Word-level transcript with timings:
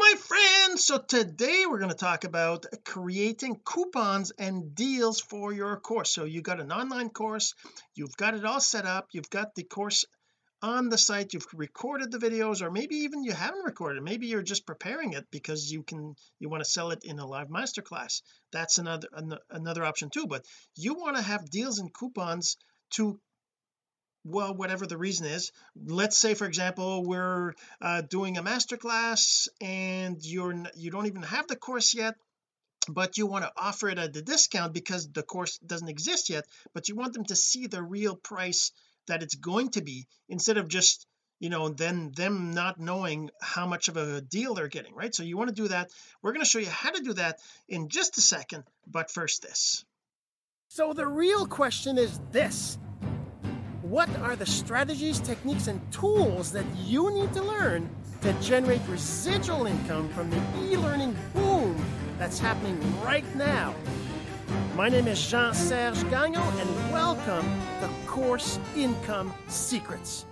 my 0.00 0.14
friends 0.18 0.82
so 0.82 0.96
today 0.96 1.64
we're 1.68 1.78
going 1.78 1.90
to 1.90 1.94
talk 1.94 2.24
about 2.24 2.64
creating 2.86 3.60
coupons 3.66 4.32
and 4.38 4.74
deals 4.74 5.20
for 5.20 5.52
your 5.52 5.76
course. 5.76 6.14
So 6.14 6.24
you 6.24 6.40
got 6.40 6.58
an 6.58 6.72
online 6.72 7.10
course 7.10 7.54
you've 7.94 8.16
got 8.16 8.34
it 8.34 8.46
all 8.46 8.60
set 8.60 8.86
up 8.86 9.08
you've 9.12 9.28
got 9.28 9.54
the 9.54 9.62
course 9.62 10.06
on 10.62 10.88
the 10.88 10.96
site 10.96 11.34
you've 11.34 11.46
recorded 11.52 12.10
the 12.10 12.16
videos 12.16 12.62
or 12.62 12.70
maybe 12.70 12.94
even 12.94 13.24
you 13.24 13.32
haven't 13.32 13.66
recorded 13.66 14.02
maybe 14.02 14.26
you're 14.26 14.42
just 14.42 14.66
preparing 14.66 15.12
it 15.12 15.26
because 15.30 15.70
you 15.70 15.82
can 15.82 16.14
you 16.38 16.48
want 16.48 16.64
to 16.64 16.70
sell 16.70 16.92
it 16.92 17.00
in 17.04 17.18
a 17.18 17.26
live 17.26 17.48
masterclass. 17.48 18.22
That's 18.52 18.78
another 18.78 19.08
an, 19.12 19.34
another 19.50 19.84
option 19.84 20.08
too 20.08 20.26
but 20.26 20.46
you 20.76 20.94
want 20.94 21.16
to 21.16 21.22
have 21.22 21.50
deals 21.50 21.78
and 21.78 21.92
coupons 21.92 22.56
to 22.92 23.20
well 24.24 24.54
whatever 24.54 24.86
the 24.86 24.98
reason 24.98 25.26
is. 25.26 25.52
Let's 25.74 26.18
say 26.18 26.34
for 26.34 26.46
example 26.46 27.04
we're 27.04 27.54
uh, 27.80 28.02
doing 28.02 28.38
a 28.38 28.42
master 28.42 28.76
class 28.76 29.48
and 29.60 30.24
you're 30.24 30.54
you 30.76 30.90
don't 30.90 31.06
even 31.06 31.22
have 31.22 31.46
the 31.46 31.56
course 31.56 31.94
yet 31.94 32.16
but 32.88 33.18
you 33.18 33.26
want 33.26 33.44
to 33.44 33.52
offer 33.56 33.88
it 33.88 33.98
at 33.98 34.16
a 34.16 34.22
discount 34.22 34.72
because 34.72 35.10
the 35.10 35.22
course 35.22 35.58
doesn't 35.58 35.88
exist 35.88 36.30
yet 36.30 36.44
but 36.74 36.88
you 36.88 36.96
want 36.96 37.12
them 37.12 37.24
to 37.24 37.36
see 37.36 37.66
the 37.66 37.82
real 37.82 38.16
price 38.16 38.72
that 39.06 39.22
it's 39.22 39.34
going 39.34 39.70
to 39.70 39.82
be 39.82 40.06
instead 40.28 40.56
of 40.56 40.68
just 40.68 41.06
you 41.38 41.48
know 41.48 41.68
then 41.68 42.12
them 42.14 42.52
not 42.52 42.78
knowing 42.78 43.30
how 43.40 43.66
much 43.66 43.88
of 43.88 43.96
a 43.96 44.20
deal 44.20 44.54
they're 44.54 44.68
getting 44.68 44.94
right? 44.94 45.14
So 45.14 45.22
you 45.22 45.36
want 45.36 45.48
to 45.48 45.54
do 45.54 45.68
that. 45.68 45.90
We're 46.22 46.32
going 46.32 46.44
to 46.44 46.50
show 46.50 46.58
you 46.58 46.68
how 46.68 46.90
to 46.90 47.02
do 47.02 47.14
that 47.14 47.38
in 47.68 47.88
just 47.88 48.18
a 48.18 48.20
second 48.20 48.64
but 48.86 49.10
first 49.10 49.42
this. 49.42 49.84
So 50.68 50.92
the 50.92 51.06
real 51.06 51.46
question 51.46 51.98
is 51.98 52.20
this 52.30 52.78
what 53.90 54.08
are 54.20 54.36
the 54.36 54.46
strategies, 54.46 55.18
techniques, 55.18 55.66
and 55.66 55.80
tools 55.90 56.52
that 56.52 56.64
you 56.78 57.12
need 57.12 57.32
to 57.32 57.42
learn 57.42 57.90
to 58.20 58.32
generate 58.34 58.80
residual 58.88 59.66
income 59.66 60.08
from 60.10 60.30
the 60.30 60.40
e 60.62 60.76
learning 60.76 61.16
boom 61.34 61.76
that's 62.16 62.38
happening 62.38 62.78
right 63.02 63.26
now? 63.34 63.74
My 64.76 64.88
name 64.88 65.08
is 65.08 65.20
Jean 65.26 65.52
Serge 65.54 66.08
Gagnon, 66.08 66.60
and 66.60 66.92
welcome 66.92 67.44
to 67.80 67.90
Course 68.06 68.60
Income 68.76 69.34
Secrets. 69.48 70.24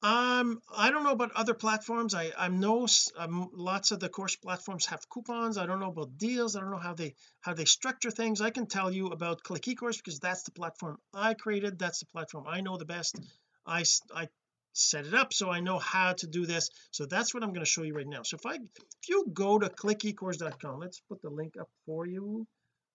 um 0.07 0.61
I 0.85 0.91
don't 0.91 1.05
know 1.05 1.17
about 1.19 1.33
other 1.33 1.55
platforms. 1.55 2.15
I 2.15 2.33
I 2.39 2.49
know 2.49 2.87
um, 3.17 3.51
lots 3.53 3.91
of 3.91 3.99
the 3.99 4.09
course 4.09 4.37
platforms 4.37 4.87
have 4.87 5.09
coupons. 5.09 5.59
I 5.59 5.67
don't 5.67 5.81
know 5.81 5.91
about 5.91 6.17
deals. 6.17 6.55
I 6.55 6.61
don't 6.61 6.71
know 6.71 6.85
how 6.89 6.95
they 6.95 7.15
how 7.41 7.55
they 7.55 7.65
structure 7.65 8.13
things. 8.13 8.41
I 8.41 8.51
can 8.51 8.67
tell 8.67 8.91
you 8.93 9.07
about 9.09 9.43
click 9.43 9.63
ecourse 9.63 9.97
because 9.97 10.21
that's 10.21 10.45
the 10.45 10.53
platform 10.53 10.99
I 11.13 11.35
created. 11.35 11.79
That's 11.79 12.01
the 12.01 12.07
platform 12.07 12.45
I 12.47 12.61
know 12.61 12.77
the 12.77 12.85
best. 12.97 13.19
I 13.67 13.85
I 14.15 14.29
set 14.75 15.07
it 15.07 15.15
up 15.15 15.33
so 15.33 15.51
I 15.51 15.61
know 15.61 15.79
how 15.79 16.13
to 16.13 16.27
do 16.27 16.47
this. 16.47 16.71
So 16.91 17.07
that's 17.07 17.33
what 17.33 17.43
I'm 17.43 17.53
going 17.55 17.65
to 17.65 17.75
show 17.75 17.83
you 17.83 17.95
right 17.95 18.07
now. 18.07 18.23
So 18.23 18.37
if 18.37 18.47
I 18.47 18.55
if 18.55 19.09
you 19.09 19.27
go 19.33 19.59
to 19.59 19.69
clickecourse.com 19.69 20.79
let's 20.79 21.01
put 21.09 21.21
the 21.23 21.31
link 21.31 21.55
up 21.61 21.71
for 21.87 22.07
you. 22.07 22.47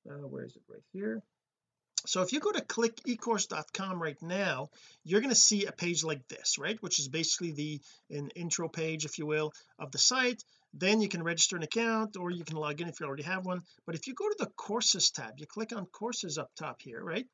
Uh, 0.10 0.28
where 0.32 0.46
is 0.46 0.56
it? 0.56 0.64
Right 0.70 0.88
here 0.94 1.22
so 2.06 2.22
if 2.22 2.34
you 2.34 2.40
go 2.40 2.52
to 2.52 2.62
clickecourse.com 2.62 4.02
right 4.02 4.22
now 4.22 4.70
you're 5.04 5.22
going 5.22 5.34
to 5.34 5.36
see 5.36 5.66
a 5.66 5.72
page 5.72 6.04
like 6.04 6.28
this 6.28 6.58
right? 6.58 6.82
Which 6.82 7.00
is 7.00 7.08
basically 7.08 7.52
the 7.52 7.82
an 8.10 8.30
intro 8.36 8.70
page 8.70 9.06
if 9.06 9.18
you 9.18 9.26
will 9.26 9.54
of 9.80 9.92
the 9.92 9.98
site. 9.98 10.44
Then 10.74 11.02
you 11.02 11.10
can 11.10 11.24
register 11.24 11.58
an 11.58 11.64
account 11.64 12.16
or 12.18 12.32
you 12.32 12.46
can 12.46 12.56
log 12.56 12.80
in 12.80 12.88
if 12.88 13.00
you 13.00 13.06
already 13.06 13.24
have 13.24 13.46
one. 13.46 13.62
But 13.86 13.96
if 13.96 14.08
you 14.08 14.14
go 14.14 14.30
to 14.30 14.36
the 14.40 14.52
courses 14.56 15.12
tab 15.12 15.34
you 15.38 15.46
click 15.46 15.74
on 15.76 15.86
courses 15.86 16.38
up 16.38 16.50
top 16.56 16.82
here 16.82 17.04
right? 17.04 17.28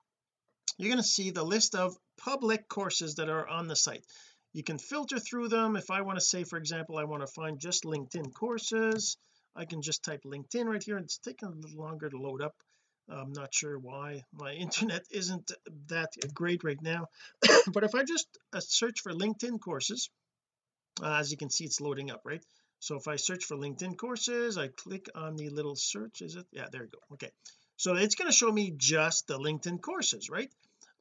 You're 0.78 0.92
going 0.92 1.04
to 1.04 1.08
see 1.08 1.32
the 1.32 1.44
list 1.44 1.76
of 1.76 1.96
public 2.18 2.68
courses 2.68 3.16
that 3.16 3.30
are 3.30 3.48
on 3.48 3.68
the 3.68 3.76
site. 3.76 4.06
You 4.54 4.64
can 4.64 4.78
filter 4.78 5.20
through 5.20 5.50
them. 5.50 5.76
If 5.76 5.90
I 5.90 6.02
want 6.02 6.20
to 6.20 6.26
say 6.26 6.44
for 6.44 6.58
example 6.58 6.98
I 6.98 7.06
want 7.06 7.22
to 7.22 7.28
find 7.28 7.60
just 7.60 7.84
LinkedIn 7.84 8.34
courses 8.34 9.18
I 9.56 9.66
can 9.66 9.82
just 9.82 10.04
type 10.04 10.22
LinkedIn 10.24 10.66
right 10.66 10.84
here. 10.84 10.98
It's 11.00 11.18
taking 11.18 11.50
a 11.50 11.52
little 11.52 11.80
longer 11.80 12.10
to 12.10 12.18
load 12.18 12.44
up 12.44 12.54
I'm 13.10 13.34
not 13.34 13.54
sure 13.54 13.78
why 13.80 14.24
my 14.34 14.54
internet 14.66 15.04
isn't 15.12 15.52
that 15.88 16.14
great 16.34 16.64
right 16.64 16.82
now 16.82 17.08
but 17.74 17.84
if 17.84 17.96
I 17.96 18.04
just 18.04 18.28
uh, 18.54 18.60
search 18.60 19.02
for 19.02 19.14
LinkedIn 19.14 19.60
courses 19.60 20.10
uh, 21.02 21.16
as 21.20 21.32
you 21.32 21.38
can 21.38 21.50
see 21.50 21.66
it's 21.66 21.82
loading 21.82 22.12
up 22.12 22.22
right? 22.26 22.44
So 22.80 22.96
if 22.96 23.08
I 23.08 23.16
search 23.16 23.46
for 23.46 23.58
LinkedIn 23.58 23.98
courses 23.98 24.58
I 24.58 24.68
click 24.70 25.08
on 25.16 25.36
the 25.36 25.50
little 25.50 25.76
search 25.76 26.22
is 26.22 26.36
it? 26.36 26.46
Yeah 26.52 26.68
there 26.72 26.84
you 26.84 26.90
go 26.90 27.16
okay. 27.16 27.32
So 27.76 27.96
it's 27.96 28.16
going 28.16 28.30
to 28.30 28.36
show 28.36 28.52
me 28.52 28.74
just 28.76 29.28
the 29.28 29.38
LinkedIn 29.38 29.82
courses 29.82 30.30
right? 30.30 30.52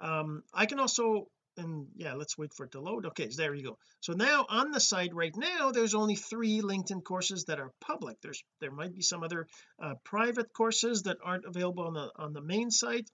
Um 0.00 0.42
I 0.52 0.66
can 0.66 0.80
also 0.80 1.28
and 1.58 1.86
yeah 1.96 2.14
let's 2.14 2.36
wait 2.38 2.52
for 2.54 2.64
it 2.66 2.72
to 2.72 2.80
load. 2.80 3.06
Okay 3.06 3.28
there 3.36 3.54
you 3.54 3.62
go. 3.62 3.78
So 4.00 4.12
now 4.12 4.46
on 4.48 4.70
the 4.70 4.80
site 4.80 5.14
right 5.14 5.34
now 5.36 5.70
there's 5.70 5.94
only 5.94 6.14
three 6.14 6.60
LinkedIn 6.60 7.04
courses 7.04 7.44
that 7.44 7.60
are 7.60 7.72
public. 7.80 8.20
There's 8.22 8.42
there 8.60 8.70
might 8.70 8.94
be 8.94 9.02
some 9.02 9.22
other 9.22 9.46
uh, 9.82 9.94
private 10.04 10.52
courses 10.52 11.02
that 11.02 11.18
aren't 11.22 11.44
available 11.44 11.84
on 11.84 11.94
the 11.94 12.10
on 12.16 12.32
the 12.32 12.42
main 12.42 12.70
site 12.70 13.08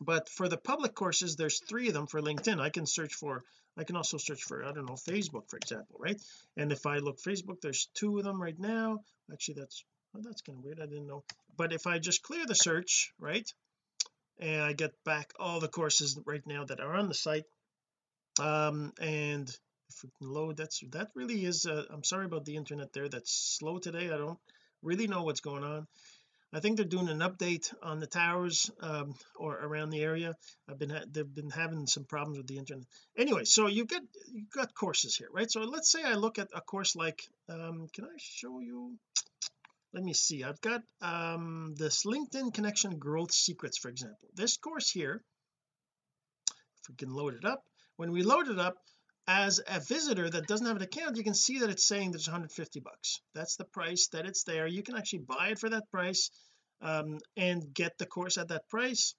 but 0.00 0.28
for 0.28 0.48
the 0.48 0.56
public 0.56 0.94
courses 0.94 1.36
there's 1.36 1.60
three 1.60 1.88
of 1.88 1.94
them 1.94 2.06
for 2.06 2.20
LinkedIn. 2.20 2.60
I 2.60 2.70
can 2.70 2.86
search 2.86 3.14
for 3.14 3.42
I 3.76 3.84
can 3.84 3.96
also 3.96 4.18
search 4.18 4.42
for 4.42 4.64
I 4.64 4.72
don't 4.72 4.86
know 4.86 4.94
Facebook 4.94 5.48
for 5.48 5.56
example 5.56 5.96
right? 5.98 6.20
And 6.56 6.72
if 6.72 6.86
I 6.86 6.98
look 6.98 7.18
Facebook 7.20 7.60
there's 7.60 7.88
two 7.94 8.18
of 8.18 8.24
them 8.24 8.40
right 8.40 8.58
now. 8.58 9.00
Actually 9.32 9.54
that's 9.54 9.84
well, 10.12 10.22
that's 10.22 10.42
kind 10.42 10.58
of 10.58 10.64
weird. 10.64 10.80
I 10.80 10.86
didn't 10.86 11.08
know. 11.08 11.24
But 11.56 11.72
if 11.72 11.86
I 11.86 11.98
just 11.98 12.22
clear 12.22 12.46
the 12.46 12.54
search 12.54 13.12
right 13.18 13.48
and 14.38 14.62
I 14.62 14.72
get 14.72 14.92
back 15.04 15.32
all 15.38 15.60
the 15.60 15.68
courses 15.68 16.18
right 16.26 16.44
now 16.46 16.64
that 16.64 16.80
are 16.80 16.94
on 16.94 17.08
the 17.08 17.14
site 17.14 17.44
um 18.40 18.92
and 19.00 19.48
if 19.90 20.02
we 20.02 20.10
can 20.18 20.28
load 20.28 20.56
that's 20.56 20.82
that 20.90 21.08
really 21.14 21.44
is 21.44 21.66
uh, 21.66 21.84
I'm 21.90 22.04
sorry 22.04 22.26
about 22.26 22.44
the 22.44 22.56
internet 22.56 22.92
there 22.92 23.08
that's 23.08 23.56
slow 23.58 23.78
today 23.78 24.06
I 24.12 24.16
don't 24.16 24.38
really 24.84 25.08
know 25.08 25.22
what's 25.22 25.40
going 25.40 25.64
on. 25.64 25.86
I 26.52 26.60
think 26.60 26.76
they're 26.76 26.86
doing 26.86 27.08
an 27.08 27.18
update 27.18 27.74
on 27.82 27.98
the 27.98 28.06
towers 28.06 28.70
um, 28.80 29.16
or 29.34 29.56
around 29.56 29.90
the 29.90 30.02
area. 30.02 30.34
I've 30.68 30.78
been 30.78 30.96
they've 31.10 31.34
been 31.34 31.50
having 31.50 31.88
some 31.88 32.04
problems 32.04 32.38
with 32.38 32.46
the 32.46 32.58
internet. 32.58 32.86
Anyway 33.18 33.44
so 33.44 33.66
you 33.66 33.86
get 33.86 34.02
you've 34.32 34.50
got 34.50 34.74
courses 34.74 35.16
here 35.16 35.28
right? 35.32 35.50
So 35.50 35.62
let's 35.62 35.90
say 35.90 36.04
I 36.04 36.14
look 36.14 36.38
at 36.38 36.48
a 36.54 36.60
course 36.60 36.94
like 36.94 37.22
um 37.48 37.88
can 37.92 38.04
I 38.04 38.16
show 38.18 38.60
you? 38.60 38.96
Let 39.92 40.04
me 40.04 40.12
see 40.12 40.44
I've 40.44 40.60
got 40.60 40.82
um 41.00 41.74
this 41.76 42.04
LinkedIn 42.04 42.54
connection 42.54 42.98
growth 42.98 43.32
secrets 43.32 43.78
for 43.78 43.88
example. 43.88 44.28
This 44.34 44.56
course 44.56 44.90
here 44.90 45.22
if 46.80 46.88
we 46.88 46.94
can 46.94 47.12
load 47.12 47.34
it 47.34 47.44
up 47.44 47.64
when 47.96 48.12
we 48.12 48.22
load 48.22 48.48
it 48.48 48.58
up 48.58 48.76
as 49.26 49.60
a 49.66 49.80
visitor 49.80 50.28
that 50.28 50.46
doesn't 50.46 50.66
have 50.66 50.76
an 50.76 50.82
account 50.82 51.16
you 51.16 51.24
can 51.24 51.34
see 51.34 51.60
that 51.60 51.70
it's 51.70 51.84
saying 51.84 52.10
there's 52.10 52.28
150 52.28 52.80
bucks. 52.80 53.20
That's 53.34 53.56
the 53.56 53.64
price 53.64 54.08
that 54.08 54.26
it's 54.26 54.44
there. 54.44 54.66
You 54.66 54.82
can 54.82 54.96
actually 54.96 55.20
buy 55.20 55.48
it 55.48 55.58
for 55.58 55.70
that 55.70 55.90
price 55.90 56.30
um, 56.82 57.18
and 57.36 57.72
get 57.72 57.96
the 57.98 58.06
course 58.06 58.36
at 58.36 58.48
that 58.48 58.68
price. 58.68 59.14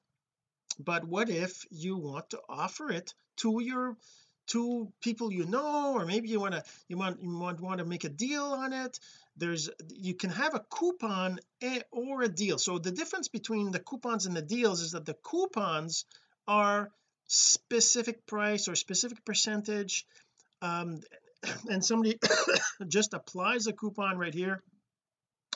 But 0.80 1.06
what 1.06 1.30
if 1.30 1.66
you 1.72 1.98
want 1.98 2.32
to 2.32 2.42
offer 2.50 2.92
it 2.92 3.14
to 3.38 3.62
your 3.62 3.98
to 4.48 4.92
people 5.02 5.34
you 5.34 5.46
know 5.46 5.94
or 5.96 6.06
maybe 6.06 6.30
you 6.30 6.40
want 6.40 6.54
to 6.54 6.64
you 6.88 6.98
want 6.98 7.20
you 7.20 7.36
want, 7.36 7.60
want 7.62 7.80
to 7.80 7.86
make 7.86 8.04
a 8.04 8.10
deal 8.10 8.44
on 8.44 8.74
it? 8.74 9.00
There's 9.38 9.70
you 9.90 10.14
can 10.14 10.30
have 10.30 10.54
a 10.54 10.60
coupon 10.60 11.40
or 11.92 12.22
a 12.22 12.30
deal. 12.30 12.58
So 12.60 12.78
the 12.78 12.92
difference 12.92 13.28
between 13.28 13.72
the 13.72 13.80
coupons 13.80 14.26
and 14.26 14.36
the 14.36 14.42
deals 14.42 14.82
is 14.82 14.92
that 14.92 15.06
the 15.06 15.16
coupons 15.16 16.06
are 16.48 16.92
specific 17.28 18.26
price 18.26 18.68
or 18.68 18.76
specific 18.76 19.24
percentage 19.26 20.06
um 20.62 21.00
and 21.70 21.84
somebody 21.84 22.18
just 22.88 23.14
applies 23.14 23.68
a 23.68 23.74
coupon 23.74 24.18
right 24.18 24.34
here 24.34 24.62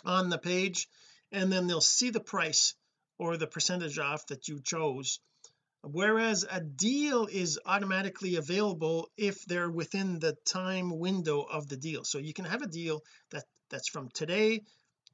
on 0.06 0.30
the 0.30 0.38
page 0.38 0.88
and 1.32 1.52
then 1.52 1.68
they'll 1.68 1.82
see 1.82 2.10
the 2.10 2.20
price 2.20 2.74
or 3.18 3.38
the 3.38 3.48
percentage 3.48 4.00
off 4.00 4.26
that 4.28 4.48
you 4.48 4.62
chose. 4.62 5.20
Whereas 5.82 6.46
a 6.50 6.60
deal 6.60 7.28
is 7.28 7.60
automatically 7.66 8.36
available 8.36 9.10
if 9.18 9.46
they're 9.46 9.70
within 9.70 10.20
the 10.20 10.36
time 10.46 10.98
window 10.98 11.42
of 11.42 11.70
the 11.70 11.78
deal. 11.78 12.04
So 12.04 12.18
you 12.18 12.34
can 12.34 12.46
have 12.46 12.62
a 12.62 12.68
deal 12.68 13.02
that 13.32 13.44
that's 13.70 13.88
from 13.88 14.10
today 14.10 14.64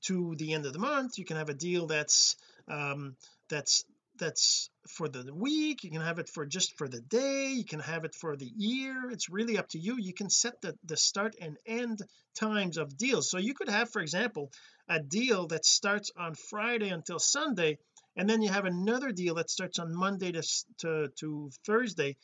to 0.04 0.36
the 0.38 0.54
end 0.54 0.66
of 0.66 0.74
the 0.74 0.80
month. 0.80 1.18
You 1.18 1.25
can 1.25 1.38
have 1.38 1.50
a 1.50 1.54
deal 1.54 1.86
that's 1.86 2.36
um 2.68 3.16
that's 3.50 3.86
that's 4.18 4.70
for 4.88 5.08
the 5.08 5.34
week 5.34 5.84
you 5.84 5.92
can 5.92 6.02
have 6.02 6.20
it 6.20 6.30
for 6.30 6.46
just 6.46 6.78
for 6.78 6.88
the 6.88 7.02
day 7.02 7.54
you 7.54 7.66
can 7.66 7.80
have 7.80 8.06
it 8.06 8.16
for 8.16 8.36
the 8.36 8.52
year 8.56 9.10
it's 9.12 9.30
really 9.30 9.58
up 9.58 9.68
to 9.68 9.80
you 9.80 9.98
you 9.98 10.14
can 10.14 10.30
set 10.30 10.62
the 10.62 10.76
the 10.84 10.98
start 10.98 11.36
and 11.42 11.58
end 11.66 12.02
times 12.36 12.78
of 12.78 12.98
deals. 12.98 13.30
So 13.30 13.38
you 13.38 13.54
could 13.54 13.70
have 13.70 13.90
for 13.90 14.02
example 14.02 14.52
a 14.88 15.00
deal 15.00 15.48
that 15.48 15.66
starts 15.66 16.12
on 16.18 16.36
Friday 16.36 16.90
until 16.90 17.18
Sunday 17.18 17.80
and 18.16 18.30
then 18.30 18.42
you 18.42 18.50
have 18.50 18.66
another 18.66 19.12
deal 19.12 19.36
that 19.36 19.50
starts 19.50 19.80
on 19.80 19.96
Monday 19.96 20.32
to 20.34 20.44
to, 20.80 21.08
to 21.20 21.50
Thursday. 21.66 22.18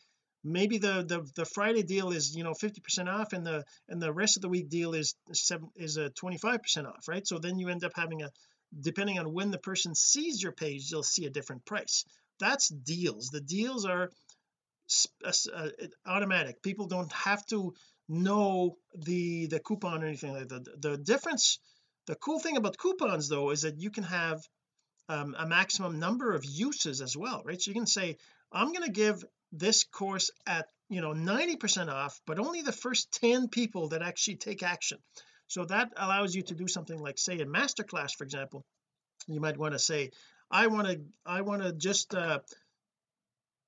Maybe 0.44 0.78
the, 0.78 1.04
the 1.08 1.30
the 1.36 1.46
Friday 1.46 1.84
deal 1.84 2.12
is 2.12 2.36
you 2.36 2.44
know 2.44 2.54
50 2.54 2.82
percent 2.82 3.10
off 3.10 3.34
and 3.34 3.46
the 3.46 3.64
and 3.90 4.02
the 4.02 4.14
rest 4.14 4.38
of 4.38 4.42
the 4.42 4.50
week 4.50 4.70
deal 4.70 4.94
is 4.94 5.16
seven 5.34 5.70
is 5.76 5.98
a 5.98 6.10
25 6.10 6.62
percent 6.62 6.88
off 6.88 7.08
right? 7.08 7.26
So 7.26 7.40
then 7.40 7.58
you 7.58 7.70
end 7.70 7.84
up 7.84 7.94
having 7.96 8.22
a 8.22 8.30
depending 8.80 9.20
on 9.20 9.34
when 9.34 9.52
the 9.52 9.58
person 9.58 9.96
sees 9.96 10.42
your 10.42 10.52
page 10.52 10.90
they'll 10.90 11.04
see 11.04 11.26
a 11.26 11.30
different 11.30 11.66
price. 11.66 12.06
That's 12.40 12.70
deals. 12.70 13.30
The 13.30 13.42
deals 13.42 13.86
are 13.86 14.10
uh, 15.24 15.70
automatic. 16.06 16.62
People 16.62 16.88
don't 16.88 17.12
have 17.12 17.46
to 17.48 17.74
know 18.10 18.78
the 18.96 19.48
the 19.48 19.60
coupon 19.60 20.04
or 20.04 20.08
anything 20.08 20.34
like 20.34 20.48
that. 20.50 20.66
The, 20.66 20.90
the 20.90 20.98
difference 20.98 21.60
the 22.08 22.16
cool 22.16 22.40
thing 22.40 22.58
about 22.58 22.78
coupons 22.78 23.30
though 23.30 23.52
is 23.52 23.62
that 23.62 23.80
you 23.80 23.90
can 23.90 24.04
have 24.04 24.42
um, 25.08 25.36
a 25.38 25.48
maximum 25.48 26.00
number 26.00 26.34
of 26.34 26.44
uses 26.46 27.02
as 27.02 27.16
well 27.16 27.42
right? 27.46 27.62
So 27.62 27.72
you 27.72 27.76
can 27.76 27.88
say 27.88 28.18
I'm 28.52 28.74
going 28.74 28.84
to 28.84 28.92
give 28.92 29.24
this 29.52 29.84
course 29.84 30.32
at 30.48 30.68
you 30.90 31.02
know 31.02 31.14
90 31.14 31.56
percent 31.58 31.90
off 31.90 32.20
but 32.26 32.40
only 32.40 32.62
the 32.62 32.72
first 32.72 33.12
10 33.22 33.48
people 33.50 33.90
that 33.90 34.02
actually 34.02 34.38
take 34.38 34.64
action 34.64 34.98
so 35.52 35.66
that 35.66 35.92
allows 35.98 36.34
you 36.34 36.44
to 36.44 36.56
do 36.56 36.66
something 36.66 36.98
like 36.98 37.18
say 37.18 37.38
a 37.40 37.46
masterclass 37.46 38.16
for 38.16 38.24
example. 38.24 38.64
You 39.28 39.42
might 39.42 39.58
want 39.58 39.74
to 39.74 39.80
say 39.80 40.12
I 40.50 40.68
want 40.68 40.88
to 40.88 41.02
I 41.26 41.42
want 41.42 41.62
to 41.62 41.74
just 41.74 42.16
uh 42.16 42.40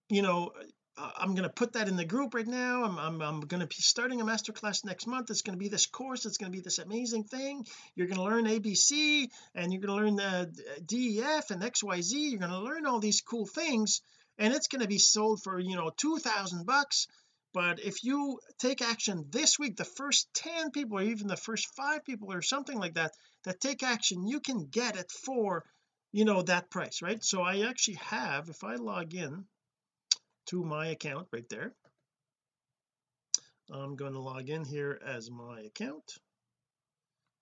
you 0.09 0.21
know 0.21 0.53
I'm 0.95 1.33
going 1.33 1.50
to 1.50 1.50
put 1.50 1.74
that 1.74 1.88
in 1.88 1.97
the 1.97 2.06
group 2.06 2.35
right 2.35 2.47
now. 2.47 2.83
I'm, 2.83 3.00
I'm, 3.00 3.21
I'm 3.21 3.39
going 3.41 3.62
to 3.62 3.68
be 3.68 3.75
starting 3.80 4.21
a 4.21 4.25
masterclass 4.25 4.85
next 4.85 5.07
month. 5.07 5.31
It's 5.31 5.41
going 5.41 5.57
to 5.57 5.59
be 5.59 5.68
this 5.68 5.88
course. 5.88 6.27
It's 6.27 6.38
going 6.38 6.51
to 6.51 6.56
be 6.56 6.62
this 6.62 6.77
amazing 6.77 7.24
thing. 7.24 7.65
You're 7.95 8.06
going 8.06 8.19
to 8.19 8.24
learn 8.24 8.45
ABC 8.45 9.27
and 9.56 9.74
you're 9.74 9.81
going 9.81 9.97
to 9.97 10.06
learn 10.06 10.15
the 10.15 10.51
DEF 10.86 11.50
and 11.50 11.63
XYZ 11.63 12.12
you're 12.13 12.39
going 12.39 12.51
to 12.51 12.59
learn 12.59 12.86
all 12.86 13.00
these 13.00 13.21
cool 13.21 13.47
things 13.47 14.01
and 14.38 14.53
it's 14.53 14.68
going 14.68 14.81
to 14.81 14.88
be 14.88 15.00
sold 15.00 15.41
for 15.44 15.59
you 15.59 15.75
know 15.75 15.91
2000 15.97 16.65
bucks 16.65 17.07
but 17.53 17.79
if 17.79 18.03
you 18.03 18.39
take 18.59 18.81
action 18.81 19.25
this 19.29 19.59
week 19.59 19.77
the 19.77 19.85
first 19.85 20.27
10 20.33 20.71
people 20.71 20.97
or 20.97 21.03
even 21.03 21.27
the 21.27 21.38
first 21.38 21.73
five 21.75 22.03
people 22.03 22.31
or 22.31 22.41
something 22.41 22.77
like 22.77 22.95
that 22.95 23.11
that 23.44 23.61
take 23.61 23.83
action 23.83 24.27
you 24.27 24.39
can 24.39 24.65
get 24.65 24.97
it 24.97 25.11
for 25.11 25.63
you 26.11 26.25
know 26.25 26.41
that 26.41 26.69
price 26.69 27.01
right? 27.01 27.23
So 27.23 27.41
I 27.41 27.67
actually 27.69 27.97
have 28.09 28.50
if 28.50 28.63
I 28.63 28.75
log 28.75 29.13
in 29.13 29.45
to 30.47 30.63
my 30.63 30.88
account 30.88 31.27
right 31.31 31.47
there 31.50 31.73
I'm 33.71 33.95
going 33.95 34.13
to 34.13 34.19
log 34.19 34.50
in 34.50 34.65
here 34.65 35.00
as 35.05 35.31
my 35.31 35.61
account. 35.61 36.17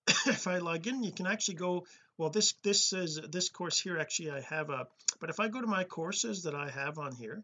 If 0.27 0.47
I 0.47 0.59
log 0.59 0.85
in 0.87 1.03
you 1.03 1.11
can 1.11 1.25
actually 1.25 1.55
go 1.55 1.85
well 2.17 2.29
this 2.29 2.53
this 2.63 2.93
is 2.93 3.19
this 3.31 3.49
course 3.49 3.79
here 3.79 3.97
actually 3.97 4.31
I 4.31 4.41
have 4.41 4.69
a 4.69 4.87
but 5.19 5.29
if 5.29 5.39
I 5.39 5.47
go 5.47 5.61
to 5.61 5.67
my 5.67 5.83
courses 5.83 6.43
that 6.43 6.55
I 6.55 6.69
have 6.69 6.99
on 6.99 7.15
here 7.15 7.43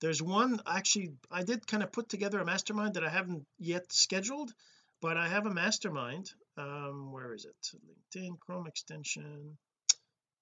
there's 0.00 0.22
one 0.22 0.60
actually 0.66 1.12
I 1.30 1.42
did 1.44 1.66
kind 1.66 1.82
of 1.82 1.92
put 1.92 2.08
together 2.08 2.40
a 2.40 2.44
mastermind 2.44 2.94
that 2.94 3.04
I 3.04 3.08
haven't 3.08 3.46
yet 3.58 3.92
scheduled 3.92 4.52
but 5.00 5.16
I 5.16 5.28
have 5.28 5.46
a 5.46 5.54
mastermind 5.54 6.30
um 6.56 7.12
where 7.12 7.34
is 7.34 7.44
it? 7.44 7.70
LinkedIn 7.88 8.38
Chrome 8.40 8.66
extension 8.66 9.56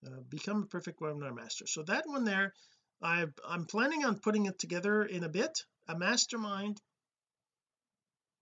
uh, 0.06 0.20
become 0.28 0.62
a 0.62 0.66
perfect 0.66 1.00
webinar 1.00 1.34
master. 1.34 1.66
So 1.66 1.82
that 1.84 2.06
one 2.06 2.24
there 2.24 2.54
I 3.02 3.26
I'm 3.48 3.66
planning 3.66 4.04
on 4.04 4.18
putting 4.18 4.46
it 4.46 4.58
together 4.58 5.04
in 5.04 5.24
a 5.24 5.28
bit 5.28 5.64
a 5.88 5.98
mastermind. 5.98 6.80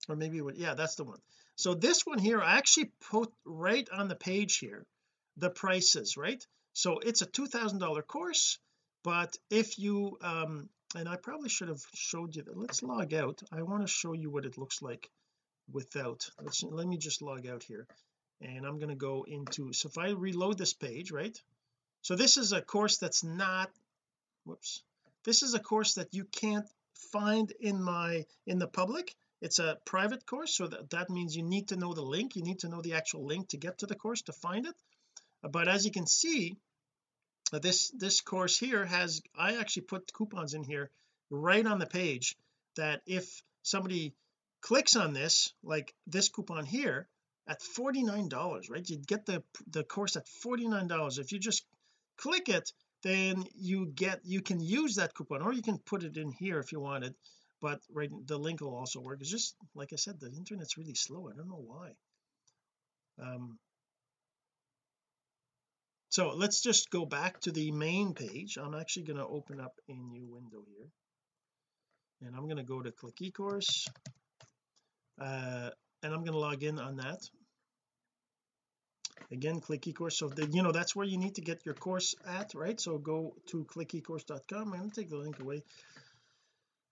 Or 0.09 0.15
maybe 0.15 0.41
what 0.41 0.57
yeah 0.57 0.73
that's 0.73 0.95
the 0.95 1.03
one. 1.03 1.19
So 1.55 1.73
this 1.73 2.05
one 2.05 2.19
here 2.19 2.41
I 2.41 2.57
actually 2.57 2.91
put 3.11 3.31
right 3.45 3.87
on 3.91 4.07
the 4.07 4.15
page 4.15 4.57
here 4.57 4.85
the 5.37 5.49
prices 5.49 6.17
right? 6.17 6.45
So 6.73 6.99
it's 6.99 7.21
a 7.21 7.25
two 7.25 7.47
thousand 7.47 7.79
dollar 7.79 8.01
course 8.01 8.59
but 9.03 9.35
if 9.49 9.79
you 9.79 10.17
um 10.21 10.69
and 10.95 11.07
I 11.07 11.15
probably 11.15 11.49
should 11.49 11.69
have 11.69 11.83
showed 11.93 12.35
you 12.35 12.43
that. 12.43 12.57
Let's 12.57 12.83
log 12.83 13.13
out. 13.13 13.41
I 13.51 13.61
want 13.61 13.81
to 13.81 13.87
show 13.87 14.13
you 14.13 14.29
what 14.29 14.45
it 14.45 14.57
looks 14.57 14.81
like 14.81 15.09
without. 15.71 16.29
Let's 16.41 16.63
let 16.63 16.87
me 16.87 16.97
just 16.97 17.21
log 17.21 17.47
out 17.47 17.63
here 17.63 17.87
and 18.41 18.65
I'm 18.65 18.77
going 18.77 18.89
to 18.89 18.95
go 18.95 19.25
into 19.27 19.73
so 19.73 19.89
if 19.89 19.97
I 19.97 20.09
reload 20.09 20.57
this 20.57 20.73
page 20.73 21.11
right? 21.11 21.39
So 22.01 22.15
this 22.15 22.37
is 22.37 22.51
a 22.51 22.61
course 22.61 22.97
that's 22.97 23.23
not 23.23 23.69
whoops. 24.45 24.81
This 25.23 25.43
is 25.43 25.53
a 25.53 25.59
course 25.59 25.95
that 25.95 26.13
you 26.13 26.25
can't 26.25 26.67
find 27.11 27.51
in 27.59 27.81
my 27.81 28.25
in 28.45 28.59
the 28.59 28.67
public. 28.67 29.15
It's 29.41 29.59
a 29.59 29.77
private 29.85 30.25
course 30.25 30.55
so 30.55 30.67
that, 30.67 30.89
that 30.89 31.09
means 31.09 31.35
you 31.35 31.43
need 31.43 31.69
to 31.69 31.77
know 31.77 31.93
the 31.93 32.01
link. 32.01 32.35
You 32.35 32.43
need 32.43 32.59
to 32.59 32.69
know 32.69 32.81
the 32.81 32.93
actual 32.93 33.25
link 33.25 33.49
to 33.49 33.57
get 33.57 33.79
to 33.79 33.85
the 33.85 33.95
course 33.95 34.23
to 34.23 34.33
find 34.33 34.65
it. 34.65 34.75
But 35.43 35.67
as 35.67 35.85
you 35.85 35.91
can 35.91 36.07
see 36.07 36.57
this 37.59 37.91
this 37.91 38.21
course 38.21 38.57
here 38.57 38.85
has 38.85 39.21
I 39.37 39.57
actually 39.57 39.83
put 39.83 40.13
coupons 40.13 40.53
in 40.53 40.63
here 40.63 40.89
right 41.29 41.65
on 41.65 41.79
the 41.79 41.85
page 41.85 42.35
that 42.75 43.01
if 43.05 43.43
somebody 43.63 44.13
clicks 44.61 44.95
on 44.95 45.13
this 45.13 45.53
like 45.63 45.93
this 46.07 46.29
coupon 46.29 46.65
here 46.65 47.07
at 47.47 47.61
$49 47.61 48.69
right? 48.69 48.89
You'd 48.89 49.07
get 49.07 49.25
the 49.25 49.43
the 49.69 49.83
course 49.83 50.15
at 50.15 50.25
$49 50.25 51.19
if 51.19 51.31
you 51.31 51.39
just 51.39 51.65
click 52.17 52.47
it 52.49 52.71
then 53.03 53.43
you 53.55 53.87
get 53.87 54.21
you 54.23 54.41
can 54.41 54.59
use 54.59 54.95
that 54.95 55.13
coupon 55.13 55.41
or 55.41 55.53
you 55.53 55.61
can 55.61 55.79
put 55.79 56.03
it 56.03 56.17
in 56.17 56.31
here 56.31 56.59
if 56.59 56.71
you 56.71 56.79
wanted 56.79 57.15
but 57.61 57.79
right 57.91 58.09
the 58.27 58.37
link 58.37 58.61
will 58.61 58.75
also 58.75 58.99
work. 58.99 59.19
It's 59.21 59.29
just 59.29 59.55
like 59.75 59.93
I 59.93 59.95
said 59.95 60.19
the 60.19 60.31
internet's 60.31 60.77
really 60.77 60.95
slow. 60.95 61.29
I 61.29 61.35
don't 61.35 61.49
know 61.49 61.63
why. 61.65 61.91
Um 63.21 63.59
so 66.11 66.33
let's 66.35 66.59
just 66.59 66.89
go 66.89 67.05
back 67.05 67.39
to 67.39 67.53
the 67.53 67.71
main 67.71 68.13
page. 68.13 68.57
I'm 68.61 68.75
actually 68.75 69.03
going 69.03 69.19
to 69.19 69.25
open 69.25 69.61
up 69.61 69.79
a 69.87 69.93
new 69.93 70.25
window 70.27 70.65
here. 70.67 70.89
And 72.21 72.35
I'm 72.35 72.43
going 72.43 72.57
to 72.57 72.63
go 72.63 72.81
to 72.81 72.91
click 72.91 73.15
ecourse. 73.21 73.87
Uh 75.19 75.69
and 76.03 76.13
I'm 76.13 76.21
going 76.21 76.33
to 76.33 76.39
log 76.39 76.63
in 76.63 76.79
on 76.79 76.97
that. 76.97 77.19
Again 79.31 79.61
click 79.61 79.83
ecourse. 79.83 80.13
So 80.13 80.27
the, 80.27 80.47
you 80.47 80.63
know 80.63 80.73
that's 80.73 80.93
where 80.97 81.07
you 81.07 81.17
need 81.17 81.35
to 81.35 81.41
get 81.41 81.65
your 81.65 81.75
course 81.75 82.13
at 82.27 82.55
right? 82.55 82.79
So 82.79 82.97
go 82.97 83.33
to 83.51 83.63
clickecourse.com 83.63 84.73
I'm 84.73 84.79
going 84.79 84.91
to 84.91 85.01
take 85.01 85.09
the 85.09 85.17
link 85.17 85.39
away. 85.39 85.63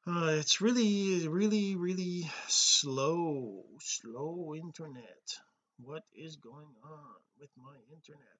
Uh, 0.07 0.37
it's 0.39 0.61
really 0.61 1.27
really 1.27 1.75
really 1.75 2.31
slow 2.47 3.65
slow 3.81 4.55
internet. 4.55 5.25
What 5.81 6.03
is 6.15 6.37
going 6.37 6.71
on 6.85 7.19
with 7.37 7.49
my 7.57 7.75
internet 7.91 8.39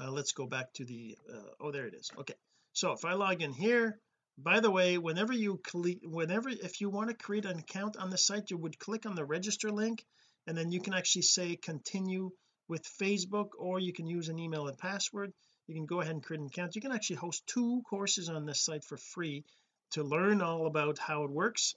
uh, 0.00 0.10
let's 0.10 0.32
go 0.32 0.46
back 0.46 0.72
to 0.74 0.84
the 0.84 1.16
uh, 1.32 1.50
oh 1.60 1.70
there 1.70 1.86
it 1.86 1.94
is. 1.94 2.10
Okay. 2.18 2.34
So 2.72 2.92
if 2.92 3.04
I 3.04 3.14
log 3.14 3.42
in 3.42 3.52
here 3.52 3.98
by 4.36 4.60
the 4.60 4.70
way 4.70 4.98
whenever 4.98 5.32
you 5.32 5.60
click 5.62 5.98
whenever 6.02 6.48
if 6.48 6.80
you 6.80 6.90
want 6.90 7.08
to 7.08 7.14
create 7.14 7.44
an 7.44 7.58
account 7.58 7.96
on 7.96 8.10
the 8.10 8.18
site 8.18 8.50
you 8.50 8.56
would 8.56 8.78
click 8.78 9.06
on 9.06 9.14
the 9.14 9.24
register 9.24 9.70
link 9.70 10.04
and 10.46 10.58
then 10.58 10.72
you 10.72 10.80
can 10.80 10.94
actually 10.94 11.22
say 11.22 11.56
continue 11.56 12.30
with 12.68 12.82
Facebook 13.00 13.50
or 13.58 13.78
you 13.78 13.92
can 13.92 14.06
use 14.06 14.28
an 14.28 14.38
email 14.38 14.66
and 14.66 14.78
password. 14.78 15.32
You 15.66 15.74
can 15.74 15.86
go 15.86 16.00
ahead 16.00 16.14
and 16.14 16.22
create 16.22 16.40
an 16.40 16.46
account. 16.46 16.74
You 16.74 16.82
can 16.82 16.92
actually 16.92 17.16
host 17.16 17.46
two 17.46 17.82
courses 17.88 18.28
on 18.28 18.44
this 18.44 18.60
site 18.60 18.84
for 18.84 18.96
free 18.96 19.44
to 19.92 20.02
learn 20.02 20.42
all 20.42 20.66
about 20.66 20.98
how 20.98 21.24
it 21.24 21.30
works 21.30 21.74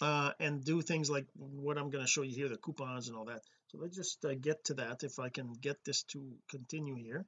uh, 0.00 0.32
and 0.40 0.64
do 0.64 0.80
things 0.80 1.10
like 1.10 1.26
what 1.34 1.78
I'm 1.78 1.90
going 1.90 2.04
to 2.04 2.10
show 2.10 2.22
you 2.22 2.34
here 2.34 2.48
the 2.48 2.56
coupons 2.56 3.08
and 3.08 3.16
all 3.16 3.26
that 3.26 3.42
so 3.72 3.78
let's 3.80 3.96
just 3.96 4.22
uh, 4.24 4.34
get 4.34 4.64
to 4.64 4.74
that 4.74 5.02
if 5.02 5.18
I 5.18 5.30
can 5.30 5.54
get 5.54 5.82
this 5.84 6.02
to 6.12 6.36
continue 6.50 6.94
here. 6.94 7.24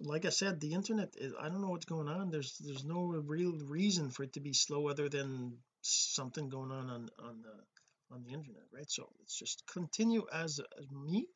Like 0.00 0.24
I 0.24 0.30
said 0.30 0.60
the 0.60 0.72
internet 0.72 1.14
is, 1.18 1.34
I 1.38 1.48
don't 1.48 1.60
know 1.60 1.68
what's 1.68 1.84
going 1.84 2.08
on. 2.08 2.30
There's 2.30 2.56
there's 2.58 2.84
no 2.84 3.04
real 3.04 3.52
reason 3.66 4.10
for 4.10 4.22
it 4.22 4.32
to 4.32 4.40
be 4.40 4.54
slow 4.54 4.88
other 4.88 5.10
than 5.10 5.58
something 5.82 6.48
going 6.48 6.72
on 6.72 6.88
on 6.88 7.10
on 7.22 7.42
the 7.42 8.14
on 8.14 8.24
the 8.24 8.32
internet 8.32 8.62
right? 8.72 8.90
So 8.90 9.10
let's 9.18 9.38
just 9.38 9.62
continue 9.70 10.26
as, 10.32 10.58
as 10.78 10.90
me. 10.90 11.26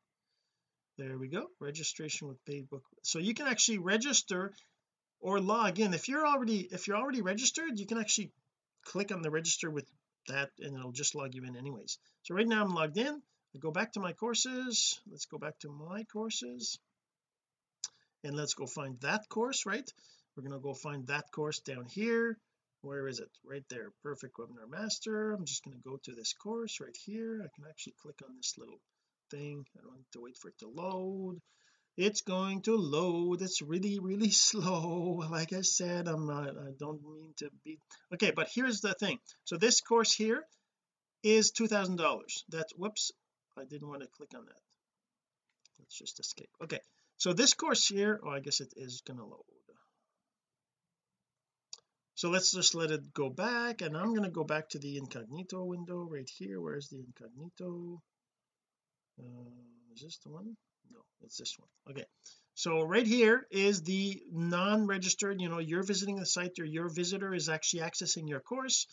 There 0.97 1.19
we 1.19 1.29
go. 1.29 1.49
Registration 1.61 2.27
with 2.27 2.45
Facebook 2.47 2.83
so 3.03 3.19
you 3.19 3.35
can 3.35 3.47
actually 3.47 3.79
register 3.79 4.55
or 5.21 5.41
log 5.41 5.79
in. 5.79 5.93
If 5.93 6.09
you're 6.09 6.27
already 6.27 6.61
if 6.73 6.89
you're 6.89 6.97
already 6.97 7.21
registered 7.21 7.79
you 7.79 7.87
can 7.87 7.99
actually 7.99 8.33
click 8.87 9.13
on 9.13 9.21
the 9.21 9.31
register 9.31 9.71
with 9.71 9.87
that 10.29 10.51
and 10.59 10.75
it'll 10.75 10.93
just 10.93 11.15
log 11.15 11.35
you 11.35 11.45
in 11.45 11.55
anyways. 11.55 11.99
So 12.23 12.35
right 12.35 12.49
now 12.49 12.65
I'm 12.65 12.75
logged 12.75 12.97
in 12.97 13.23
I 13.55 13.59
go 13.59 13.71
back 13.71 13.93
to 13.93 14.01
my 14.01 14.13
courses. 14.13 15.01
Let's 15.11 15.25
go 15.25 15.39
back 15.39 15.59
to 15.61 15.71
my 15.71 16.05
courses. 16.05 16.79
And 18.23 18.37
let's 18.37 18.55
go 18.55 18.67
find 18.67 19.01
that 19.01 19.29
course 19.29 19.65
right? 19.65 19.91
We're 20.37 20.43
going 20.43 20.61
to 20.61 20.63
go 20.63 20.75
find 20.75 21.07
that 21.07 21.33
course 21.33 21.61
down 21.61 21.87
here. 21.87 22.37
Where 22.83 23.09
is 23.09 23.21
it? 23.21 23.31
Right 23.45 23.65
there. 23.71 23.91
Perfect 24.03 24.37
webinar 24.37 24.69
master. 24.69 25.33
I'm 25.33 25.47
just 25.47 25.65
going 25.65 25.77
to 25.77 25.83
go 25.83 25.97
to 26.05 26.13
this 26.13 26.35
course 26.35 26.79
right 26.81 26.97
here. 27.07 27.41
I 27.43 27.49
can 27.55 27.65
actually 27.69 27.95
click 28.03 28.21
on 28.23 28.37
this 28.37 28.55
little 28.59 28.81
thing. 29.31 29.65
I 29.77 29.83
don't 29.83 29.97
have 29.97 30.11
to 30.13 30.21
wait 30.21 30.37
for 30.37 30.49
it 30.49 30.59
to 30.59 30.69
load. 30.69 31.41
It's 31.97 32.21
going 32.21 32.63
to 32.63 32.77
load. 32.77 33.43
It's 33.43 33.63
really 33.63 33.99
really 33.99 34.31
slow. 34.49 35.25
Like 35.31 35.53
I 35.53 35.63
said 35.63 36.07
I'm 36.07 36.27
not 36.27 36.51
I 36.51 36.73
don't 36.79 37.03
mean 37.03 37.33
to 37.39 37.51
be 37.65 37.79
okay 38.15 38.31
but 38.31 38.51
here's 38.55 38.81
the 38.81 38.95
thing. 38.95 39.19
So 39.45 39.57
this 39.57 39.81
course 39.81 40.13
here 40.13 40.45
is 41.23 41.51
two 41.51 41.67
thousand 41.67 41.97
dollars. 41.97 42.45
That's 42.49 42.73
whoops 42.77 43.11
I 43.59 43.65
didn't 43.65 43.89
want 43.89 44.03
to 44.03 44.09
click 44.09 44.31
on 44.35 44.45
that. 44.45 44.63
Let's 45.79 45.97
just 45.97 46.21
escape. 46.21 46.51
Okay 46.63 46.81
so 47.17 47.33
this 47.33 47.55
course 47.55 47.87
here 47.89 48.21
oh 48.25 48.31
I 48.31 48.41
guess 48.41 48.61
it 48.61 48.73
is 48.77 49.03
gonna 49.07 49.25
load. 49.25 49.45
So 52.19 52.31
let's 52.31 52.51
just 52.51 52.75
let 52.75 52.91
it 52.91 53.15
go 53.15 53.31
back 53.31 53.81
and 53.81 53.97
I'm 53.97 54.09
going 54.09 54.25
to 54.25 54.29
go 54.29 54.43
back 54.43 54.71
to 54.71 54.81
the 54.81 54.99
incognito 54.99 55.63
window 55.63 56.01
right 56.11 56.29
here. 56.29 56.61
Where's 56.61 56.89
the 56.89 56.99
incognito? 56.99 58.03
Uh, 59.21 59.95
is 59.95 60.01
this 60.03 60.19
the 60.25 60.31
one? 60.31 60.57
No 60.91 60.99
it's 61.23 61.37
this 61.37 61.57
one. 61.57 61.69
Okay 61.89 62.07
so 62.55 62.83
right 62.83 63.07
here 63.07 63.47
is 63.53 63.83
the 63.83 64.21
non-registered 64.33 65.41
you 65.41 65.49
know 65.49 65.61
you're 65.61 65.85
visiting 65.85 66.17
the 66.17 66.27
site 66.27 66.59
or 66.59 66.65
your 66.65 66.89
visitor 66.89 67.33
is 67.33 67.49
actually 67.49 67.83
accessing 67.83 68.29
your 68.29 68.41
course. 68.41 68.89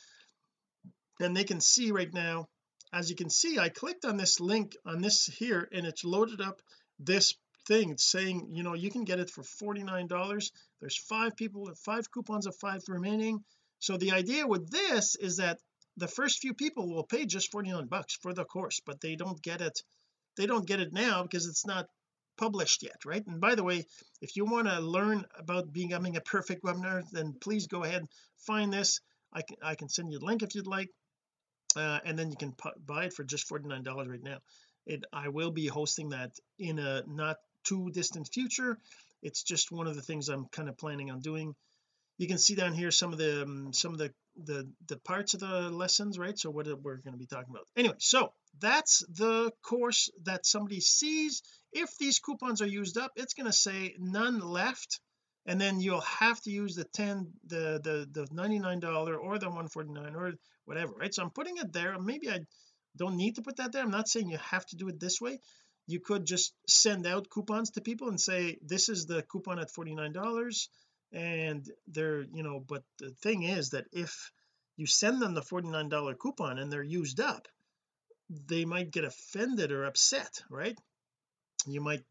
And 1.19 1.35
they 1.35 1.45
can 1.45 1.61
see 1.61 1.91
right 1.91 2.13
now 2.13 2.47
as 2.93 3.09
you 3.09 3.15
can 3.15 3.29
see 3.29 3.59
I 3.59 3.69
clicked 3.69 4.05
on 4.05 4.17
this 4.17 4.39
link 4.39 4.75
on 4.85 5.01
this 5.01 5.25
here 5.25 5.67
and 5.71 5.85
it's 5.85 6.03
loaded 6.03 6.41
up 6.41 6.61
this 6.99 7.35
thing 7.67 7.89
it's 7.89 8.09
saying 8.09 8.49
you 8.51 8.63
know 8.63 8.73
you 8.73 8.91
can 8.91 9.03
get 9.03 9.19
it 9.19 9.29
for 9.29 9.43
49 9.43 10.07
dollars. 10.07 10.51
There's 10.81 10.97
five 10.97 11.35
people 11.35 11.71
five 11.83 12.11
coupons 12.11 12.45
of 12.47 12.55
five 12.55 12.81
remaining. 12.87 13.43
So 13.79 13.97
the 13.97 14.11
idea 14.11 14.47
with 14.47 14.69
this 14.69 15.15
is 15.15 15.37
that 15.37 15.59
the 15.97 16.07
first 16.07 16.39
few 16.39 16.53
people 16.53 16.87
will 16.93 17.03
pay 17.03 17.25
just 17.25 17.51
49 17.51 17.87
bucks 17.87 18.15
for 18.21 18.33
the 18.33 18.45
course 18.45 18.81
but 18.85 19.01
they 19.01 19.15
don't 19.15 19.41
get 19.41 19.61
it 19.61 19.81
they 20.37 20.45
don't 20.45 20.67
get 20.67 20.79
it 20.79 20.93
now 20.93 21.23
because 21.23 21.47
it's 21.47 21.65
not 21.65 21.87
published 22.37 22.83
yet 22.83 23.05
right? 23.05 23.25
And 23.25 23.39
by 23.39 23.55
the 23.55 23.63
way 23.63 23.85
if 24.21 24.35
you 24.35 24.45
want 24.45 24.67
to 24.67 24.79
learn 24.79 25.25
about 25.37 25.71
becoming 25.71 26.17
a 26.17 26.21
perfect 26.21 26.63
webinar 26.63 27.03
then 27.11 27.33
please 27.39 27.67
go 27.67 27.83
ahead 27.83 28.01
and 28.01 28.09
find 28.37 28.71
this. 28.71 28.99
I 29.33 29.41
can 29.41 29.57
I 29.61 29.75
can 29.75 29.89
send 29.89 30.11
you 30.11 30.19
the 30.19 30.25
link 30.25 30.43
if 30.43 30.55
you'd 30.55 30.67
like 30.67 30.89
uh, 31.75 31.99
and 32.05 32.17
then 32.17 32.29
you 32.29 32.37
can 32.37 32.53
buy 32.85 33.05
it 33.05 33.13
for 33.13 33.23
just 33.23 33.47
49 33.47 33.83
dollars 33.83 34.07
right 34.07 34.23
now. 34.23 34.37
It 34.85 35.05
I 35.11 35.29
will 35.29 35.51
be 35.51 35.67
hosting 35.67 36.09
that 36.09 36.31
in 36.59 36.79
a 36.79 37.03
not 37.07 37.37
too 37.63 37.89
distant 37.91 38.29
future. 38.31 38.77
It's 39.21 39.43
just 39.43 39.71
one 39.71 39.87
of 39.87 39.95
the 39.95 40.01
things 40.01 40.29
I'm 40.29 40.45
kind 40.45 40.69
of 40.69 40.77
planning 40.77 41.09
on 41.09 41.19
doing. 41.19 41.55
You 42.17 42.27
can 42.27 42.37
see 42.37 42.55
down 42.55 42.73
here 42.73 42.91
some 42.91 43.11
of 43.11 43.17
the 43.17 43.43
um, 43.43 43.73
some 43.73 43.93
of 43.93 43.97
the 43.97 44.13
the 44.37 44.69
the 44.87 44.97
parts 44.97 45.33
of 45.33 45.39
the 45.39 45.69
lessons 45.69 46.19
right? 46.19 46.37
So 46.37 46.49
what 46.49 46.67
we're 46.67 46.97
going 46.97 47.13
to 47.13 47.17
be 47.17 47.25
talking 47.25 47.49
about. 47.49 47.67
Anyway 47.75 47.95
so 47.99 48.31
that's 48.59 49.03
the 49.09 49.51
course 49.61 50.09
that 50.23 50.45
somebody 50.45 50.79
sees. 50.79 51.41
If 51.73 51.97
these 51.97 52.19
coupons 52.19 52.61
are 52.61 52.67
used 52.67 52.97
up 52.97 53.11
it's 53.15 53.33
going 53.33 53.47
to 53.47 53.53
say 53.53 53.95
none 53.99 54.39
left 54.39 54.99
and 55.45 55.59
then 55.61 55.79
you'll 55.79 56.01
have 56.01 56.41
to 56.41 56.51
use 56.51 56.75
the 56.75 56.83
10 56.83 57.31
the 57.47 57.79
the 57.83 58.07
the 58.11 58.27
99 58.31 58.79
dollar 58.79 59.15
or 59.15 59.37
the 59.37 59.45
149 59.47 60.15
or 60.15 60.33
whatever 60.65 60.93
right? 60.93 61.13
So 61.13 61.23
I'm 61.23 61.29
putting 61.29 61.57
it 61.57 61.71
there. 61.71 61.97
Maybe 61.99 62.29
I 62.29 62.39
don't 62.97 63.17
need 63.17 63.35
to 63.35 63.41
put 63.41 63.57
that 63.57 63.71
there. 63.71 63.83
I'm 63.83 63.91
not 63.91 64.07
saying 64.07 64.29
you 64.29 64.37
have 64.37 64.65
to 64.67 64.75
do 64.75 64.87
it 64.87 64.99
this 64.99 65.21
way. 65.21 65.39
You 65.87 65.99
could 65.99 66.25
just 66.25 66.53
send 66.67 67.05
out 67.05 67.29
coupons 67.29 67.71
to 67.71 67.81
people 67.81 68.09
and 68.09 68.19
say 68.19 68.57
this 68.61 68.89
is 68.89 69.05
the 69.05 69.21
coupon 69.21 69.59
at 69.59 69.71
49 69.71 70.11
dollars 70.11 70.69
and 71.11 71.69
they're 71.87 72.23
you 72.33 72.43
know 72.43 72.59
but 72.59 72.83
the 72.99 73.11
thing 73.21 73.43
is 73.43 73.69
that 73.69 73.85
if 73.91 74.31
you 74.77 74.87
send 74.87 75.21
them 75.21 75.33
the 75.33 75.41
49 75.41 75.89
dollar 75.89 76.15
coupon 76.15 76.57
and 76.57 76.71
they're 76.71 76.83
used 76.83 77.19
up 77.19 77.47
they 78.47 78.65
might 78.65 78.91
get 78.91 79.03
offended 79.03 79.71
or 79.71 79.85
upset 79.85 80.41
right? 80.49 80.77
You 81.67 81.81
might 81.81 82.03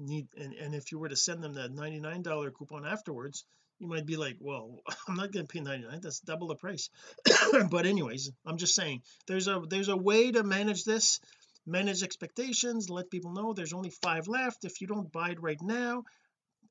need 0.00 0.28
and, 0.36 0.54
and 0.54 0.74
if 0.74 0.92
you 0.92 0.98
were 0.98 1.08
to 1.08 1.16
send 1.16 1.42
them 1.42 1.54
that 1.54 1.72
99 1.72 2.22
dollar 2.22 2.50
coupon 2.50 2.86
afterwards 2.86 3.44
you 3.78 3.86
might 3.86 4.06
be 4.06 4.16
like 4.16 4.36
well 4.40 4.78
I'm 5.08 5.16
not 5.16 5.32
going 5.32 5.46
to 5.46 5.52
pay 5.52 5.60
99 5.60 6.00
that's 6.00 6.20
double 6.20 6.48
the 6.48 6.54
price. 6.54 6.90
But 7.70 7.86
anyways 7.86 8.30
I'm 8.46 8.58
just 8.58 8.74
saying 8.74 9.02
there's 9.26 9.48
a 9.48 9.62
there's 9.68 9.88
a 9.88 9.96
way 9.96 10.30
to 10.32 10.42
manage 10.42 10.84
this 10.84 11.20
manage 11.66 12.02
expectations 12.02 12.90
let 12.90 13.10
people 13.10 13.32
know 13.32 13.52
there's 13.52 13.72
only 13.72 13.90
five 13.90 14.28
left. 14.28 14.64
If 14.64 14.80
you 14.80 14.86
don't 14.86 15.12
buy 15.12 15.30
it 15.30 15.42
right 15.42 15.60
now 15.60 16.04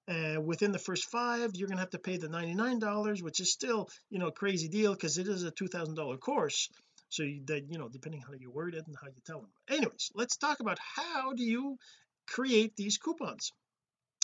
uh, 0.07 0.41
within 0.41 0.71
the 0.71 0.79
first 0.79 1.09
five 1.09 1.51
you're 1.53 1.67
gonna 1.67 1.79
have 1.79 1.91
to 1.91 1.99
pay 1.99 2.17
the 2.17 2.29
99 2.29 2.79
dollars 2.79 3.21
which 3.21 3.39
is 3.39 3.51
still 3.51 3.89
you 4.09 4.19
know 4.19 4.31
crazy 4.31 4.67
deal 4.67 4.93
because 4.93 5.17
it 5.17 5.27
is 5.27 5.43
a 5.43 5.51
two 5.51 5.67
thousand 5.67 5.95
dollar 5.95 6.17
course. 6.17 6.69
So 7.09 7.23
you, 7.23 7.41
that 7.45 7.71
you 7.71 7.79
know 7.79 7.89
depending 7.89 8.21
how 8.21 8.33
you 8.33 8.51
word 8.51 8.75
it 8.75 8.85
and 8.85 8.95
how 9.01 9.07
you 9.07 9.21
tell 9.25 9.41
them 9.41 9.49
anyways 9.67 10.11
let's 10.13 10.37
talk 10.37 10.59
about 10.59 10.77
how 10.95 11.33
do 11.33 11.43
you 11.43 11.77
create 12.29 12.75
these 12.75 12.97
coupons. 12.97 13.51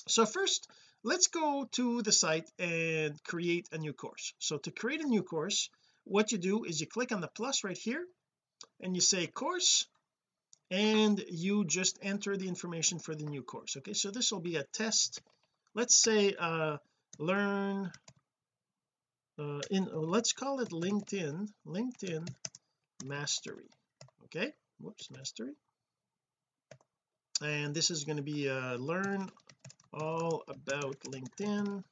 So 0.07 0.25
first 0.25 0.67
let's 1.03 1.27
go 1.27 1.67
to 1.71 2.01
the 2.01 2.11
site 2.11 2.49
and 2.59 3.21
create 3.23 3.67
a 3.71 3.77
new 3.77 3.93
course. 3.93 4.33
So 4.39 4.57
to 4.59 4.71
create 4.71 5.01
a 5.01 5.07
new 5.07 5.23
course 5.23 5.69
what 6.05 6.31
you 6.31 6.37
do 6.37 6.63
is 6.63 6.79
you 6.79 6.87
click 6.87 7.11
on 7.11 7.21
the 7.21 7.27
plus 7.27 7.63
right 7.63 7.77
here 7.77 8.05
and 8.79 8.95
you 8.95 9.01
say 9.01 9.25
course 9.25 9.87
and 10.69 11.23
you 11.29 11.65
just 11.65 11.97
enter 12.01 12.37
the 12.37 12.47
information 12.47 12.99
for 12.99 13.15
the 13.15 13.25
new 13.25 13.41
course 13.41 13.75
okay? 13.77 13.93
So 13.93 14.11
this 14.11 14.31
will 14.31 14.39
be 14.39 14.55
a 14.55 14.63
test. 14.63 15.21
Let's 15.73 15.95
say 15.95 16.35
uh 16.39 16.77
learn 17.17 17.91
uh 19.39 19.61
in 19.71 19.89
let's 19.91 20.33
call 20.33 20.59
it 20.59 20.69
LinkedIn 20.69 21.49
LinkedIn 21.65 22.27
mastery 23.03 23.69
okay? 24.25 24.53
Whoops 24.79 25.09
mastery 25.09 25.55
and 27.41 27.73
this 27.75 27.91
is 27.91 28.03
going 28.03 28.17
to 28.17 28.23
be 28.23 28.49
uh 28.49 28.75
learn 28.75 29.29
all 29.93 30.43
about 30.47 30.99
LinkedIn 31.01 31.83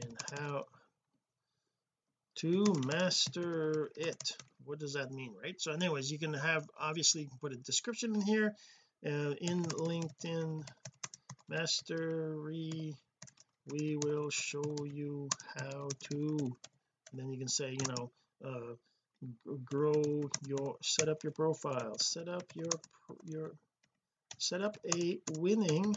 and 0.00 0.16
how 0.38 0.64
to 2.36 2.64
master 2.86 3.90
it. 3.96 4.36
What 4.64 4.78
does 4.78 4.94
that 4.94 5.10
mean 5.10 5.34
right? 5.42 5.60
So 5.60 5.72
anyways 5.72 6.10
you 6.10 6.18
can 6.18 6.34
have 6.34 6.64
obviously 6.80 7.22
you 7.22 7.28
can 7.28 7.38
put 7.38 7.52
a 7.52 7.56
description 7.56 8.14
in 8.14 8.20
here 8.22 8.54
uh, 9.06 9.34
in 9.40 9.62
LinkedIn 9.62 10.64
mastery. 11.48 12.94
We 13.66 13.96
will 14.04 14.30
show 14.30 14.74
you 14.84 15.28
how 15.56 15.88
to. 16.10 16.56
And 17.10 17.20
then 17.20 17.30
you 17.30 17.38
can 17.38 17.48
say 17.48 17.70
you 17.70 17.86
know 17.88 18.10
uh 18.44 18.74
grow 19.64 20.30
your 20.46 20.76
set 20.82 21.08
up 21.08 21.22
your 21.22 21.32
profile. 21.32 21.98
Set 21.98 22.28
up 22.28 22.44
your 22.54 22.70
your 23.24 23.52
set 24.38 24.62
up 24.62 24.76
a 24.94 25.18
winning 25.38 25.94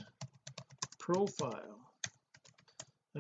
profile. 1.00 1.79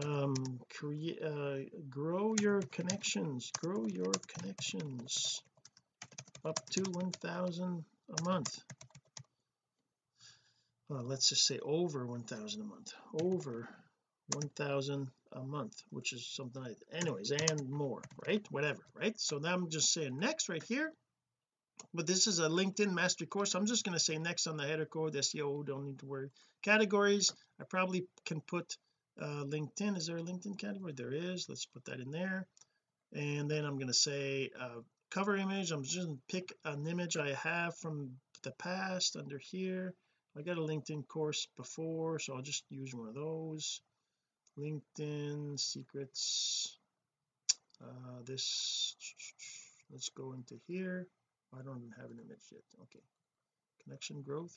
Um 0.03 0.59
create 0.69 1.21
uh, 1.23 1.57
grow 1.89 2.35
your 2.39 2.61
connections. 2.61 3.51
Grow 3.59 3.85
your 3.87 4.11
connections. 4.27 5.41
Up 6.43 6.59
to 6.71 6.83
1000 6.91 7.85
a 8.19 8.23
month. 8.23 8.59
Well, 10.89 11.03
let's 11.03 11.29
just 11.29 11.47
say 11.47 11.57
over 11.63 12.05
1000 12.05 12.61
a 12.61 12.63
month. 12.63 12.93
Over 13.19 13.67
1000 14.33 15.07
a 15.33 15.43
month 15.43 15.83
which 15.89 16.13
is 16.13 16.25
something 16.27 16.63
like 16.63 16.77
anyways 16.91 17.31
and 17.31 17.69
more 17.69 18.01
right? 18.27 18.45
Whatever 18.49 18.79
right? 18.95 19.19
So 19.19 19.37
now 19.37 19.53
I'm 19.53 19.69
just 19.69 19.93
saying 19.93 20.17
next 20.17 20.49
right 20.49 20.63
here. 20.63 20.91
But 21.93 22.07
this 22.07 22.27
is 22.27 22.39
a 22.39 22.47
LinkedIn 22.47 22.93
mastery 22.93 23.27
course. 23.27 23.53
I'm 23.53 23.65
just 23.65 23.83
going 23.83 23.97
to 23.97 24.03
say 24.03 24.17
next 24.17 24.47
on 24.47 24.57
the 24.57 24.65
header 24.65 24.85
code 24.85 25.13
SEO 25.13 25.65
don't 25.65 25.85
need 25.85 25.99
to 25.99 26.05
worry. 26.05 26.29
Categories 26.63 27.31
I 27.59 27.65
probably 27.65 28.07
can 28.25 28.41
put 28.41 28.77
uh 29.21 29.43
LinkedIn. 29.45 29.97
Is 29.97 30.07
there 30.07 30.17
a 30.17 30.23
LinkedIn 30.23 30.57
category? 30.57 30.93
There 30.93 31.13
is. 31.13 31.47
Let's 31.47 31.65
put 31.65 31.85
that 31.85 31.99
in 31.99 32.11
there. 32.11 32.47
And 33.13 33.49
then 33.49 33.65
I'm 33.65 33.75
going 33.75 33.87
to 33.87 33.93
say 33.93 34.49
uh 34.59 34.81
cover 35.11 35.35
image. 35.35 35.71
I'm 35.71 35.83
just 35.83 35.97
going 35.97 36.17
to 36.17 36.35
pick 36.35 36.53
an 36.63 36.87
image 36.87 37.17
I 37.17 37.33
have 37.33 37.77
from 37.77 38.11
the 38.43 38.51
past 38.51 39.15
under 39.15 39.37
here. 39.37 39.93
I 40.37 40.41
got 40.41 40.57
a 40.57 40.61
LinkedIn 40.61 41.07
course 41.07 41.47
before 41.55 42.19
so 42.19 42.33
I'll 42.33 42.41
just 42.41 42.63
use 42.69 42.93
one 42.93 43.07
of 43.07 43.15
those 43.15 43.81
LinkedIn 44.57 45.59
secrets. 45.59 46.77
Uh 47.81 48.21
this 48.25 48.95
let's 49.91 50.09
go 50.09 50.33
into 50.33 50.55
here. 50.67 51.07
I 51.53 51.61
don't 51.61 51.91
have 51.97 52.11
an 52.11 52.19
image 52.19 52.45
yet. 52.51 52.63
Okay. 52.83 53.03
Connection 53.83 54.21
growth. 54.21 54.55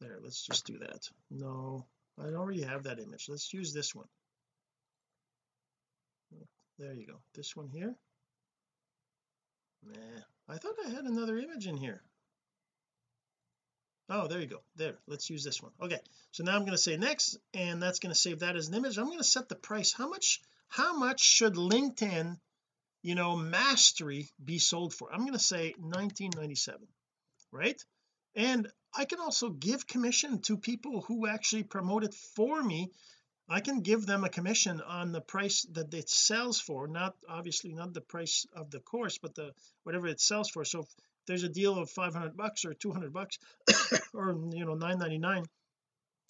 There 0.00 0.18
let's 0.22 0.44
just 0.44 0.66
do 0.66 0.78
that. 0.78 1.08
No 1.30 1.86
I 2.20 2.34
already 2.34 2.62
have 2.62 2.84
that 2.84 2.98
image. 2.98 3.28
Let's 3.28 3.52
use 3.54 3.72
this 3.72 3.94
one. 3.94 4.08
There 6.78 6.94
you 6.94 7.06
go. 7.06 7.20
This 7.34 7.56
one 7.56 7.68
here? 7.68 7.94
Nah 9.84 10.22
I 10.48 10.56
thought 10.56 10.74
I 10.84 10.90
had 10.90 11.04
another 11.04 11.38
image 11.38 11.66
in 11.66 11.76
here 11.76 12.02
oh 14.08 14.26
there 14.26 14.40
you 14.40 14.46
go. 14.46 14.60
There. 14.76 14.94
Let's 15.06 15.30
use 15.30 15.44
this 15.44 15.62
one. 15.62 15.72
Okay. 15.80 16.00
So 16.32 16.44
now 16.44 16.54
I'm 16.54 16.62
going 16.62 16.72
to 16.72 16.78
say 16.78 16.96
next 16.96 17.38
and 17.54 17.82
that's 17.82 17.98
going 17.98 18.14
to 18.14 18.20
save 18.20 18.40
that 18.40 18.56
as 18.56 18.68
an 18.68 18.74
image. 18.74 18.98
I'm 18.98 19.06
going 19.06 19.18
to 19.18 19.24
set 19.24 19.48
the 19.48 19.54
price. 19.54 19.92
How 19.92 20.08
much 20.08 20.40
how 20.68 20.96
much 20.96 21.20
should 21.20 21.54
LinkedIn 21.54 22.38
you 23.02 23.14
know 23.14 23.36
mastery 23.36 24.28
be 24.44 24.58
sold 24.58 24.94
for? 24.94 25.12
I'm 25.12 25.20
going 25.20 25.32
to 25.32 25.38
say 25.38 25.74
1997 25.78 26.86
right? 27.52 27.82
And 28.34 28.68
I 28.94 29.04
can 29.04 29.20
also 29.20 29.50
give 29.50 29.86
commission 29.86 30.40
to 30.42 30.56
people 30.56 31.02
who 31.02 31.26
actually 31.26 31.64
promote 31.64 32.04
it 32.04 32.14
for 32.14 32.62
me. 32.62 32.90
I 33.48 33.60
can 33.60 33.80
give 33.80 34.04
them 34.04 34.24
a 34.24 34.28
commission 34.28 34.80
on 34.82 35.12
the 35.12 35.22
price 35.22 35.66
that 35.72 35.92
it 35.94 36.10
sells 36.10 36.60
for 36.60 36.86
not 36.86 37.16
obviously 37.28 37.72
not 37.72 37.94
the 37.94 38.02
price 38.02 38.46
of 38.54 38.70
the 38.70 38.80
course 38.80 39.16
but 39.18 39.34
the 39.34 39.52
whatever 39.84 40.06
it 40.06 40.20
sells 40.20 40.50
for. 40.50 40.64
So 40.64 40.86
there's 41.28 41.44
a 41.44 41.48
deal 41.48 41.78
of 41.78 41.88
500 41.90 42.36
bucks 42.36 42.64
or 42.64 42.74
200 42.74 43.12
bucks 43.12 43.38
or 44.14 44.36
you 44.52 44.64
know 44.64 44.74
9.99 44.74 45.44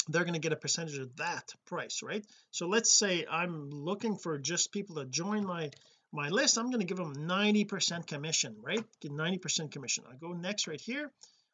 they're 0.09 0.25
going 0.25 0.35
to 0.35 0.40
get 0.40 0.52
a 0.52 0.57
percentage 0.57 0.99
of 0.99 1.17
that 1.17 1.52
price 1.67 2.02
right? 2.02 2.25
So 2.50 2.67
let's 2.67 2.90
say 2.90 3.26
I'm 3.31 3.71
looking 3.71 4.17
for 4.17 4.38
just 4.38 4.73
people 4.73 4.97
to 4.97 5.05
join 5.05 5.47
my 5.47 5.71
my 6.12 6.28
list 6.28 6.59
I'm 6.59 6.71
going 6.71 6.81
to 6.81 6.87
give 6.87 6.97
them 6.97 7.26
90 7.26 7.64
percent 7.64 8.07
commission 8.07 8.57
right? 8.61 8.85
Get 9.00 9.12
90 9.12 9.38
percent 9.38 9.73
commission. 9.73 10.05
I 10.11 10.17
go 10.17 10.33
next 10.33 10.67
right 10.67 10.81
here. 10.81 11.11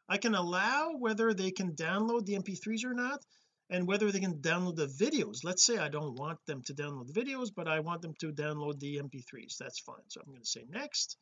I 0.08 0.18
can 0.18 0.34
allow 0.34 0.92
whether 0.98 1.32
they 1.32 1.50
can 1.50 1.72
download 1.72 2.26
the 2.26 2.34
mp3s 2.34 2.84
or 2.84 2.94
not 2.94 3.24
and 3.70 3.88
whether 3.88 4.12
they 4.12 4.20
can 4.20 4.34
download 4.34 4.76
the 4.76 4.86
videos. 4.86 5.38
Let's 5.42 5.64
say 5.64 5.78
I 5.78 5.88
don't 5.88 6.14
want 6.14 6.38
them 6.46 6.62
to 6.62 6.74
download 6.74 7.12
the 7.12 7.20
videos 7.20 7.48
but 7.54 7.66
I 7.66 7.80
want 7.80 8.02
them 8.02 8.14
to 8.20 8.32
download 8.32 8.78
the 8.78 8.98
mp3s 8.98 9.56
that's 9.58 9.80
fine. 9.80 10.08
So 10.08 10.20
I'm 10.20 10.30
going 10.30 10.42
to 10.42 10.48
say 10.48 10.64
next 10.70 11.16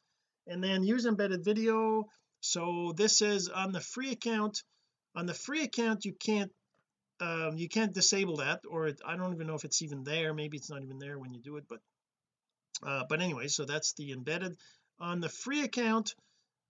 and 0.46 0.62
then 0.62 0.82
use 0.82 1.06
embedded 1.06 1.44
video. 1.44 2.04
So 2.40 2.92
this 2.96 3.22
is 3.22 3.48
on 3.48 3.72
the 3.72 3.80
free 3.80 4.10
account. 4.10 4.62
On 5.14 5.26
the 5.26 5.34
free 5.34 5.62
account 5.62 6.04
you 6.04 6.14
can't 6.14 6.50
um, 7.20 7.56
you 7.56 7.68
can't 7.68 7.92
disable 7.92 8.36
that 8.36 8.62
or 8.68 8.88
it, 8.88 9.00
I 9.06 9.16
don't 9.16 9.32
even 9.32 9.46
know 9.46 9.54
if 9.54 9.64
it's 9.64 9.82
even 9.82 10.02
there. 10.04 10.34
Maybe 10.34 10.56
it's 10.56 10.70
not 10.70 10.82
even 10.82 10.98
there 10.98 11.18
when 11.18 11.34
you 11.34 11.40
do 11.40 11.56
it 11.56 11.64
but 11.68 11.80
uh, 12.84 13.04
but 13.08 13.20
anyway 13.20 13.48
so 13.48 13.64
that's 13.64 13.92
the 13.94 14.12
embedded. 14.12 14.56
On 14.98 15.20
the 15.20 15.28
free 15.28 15.62
account 15.62 16.14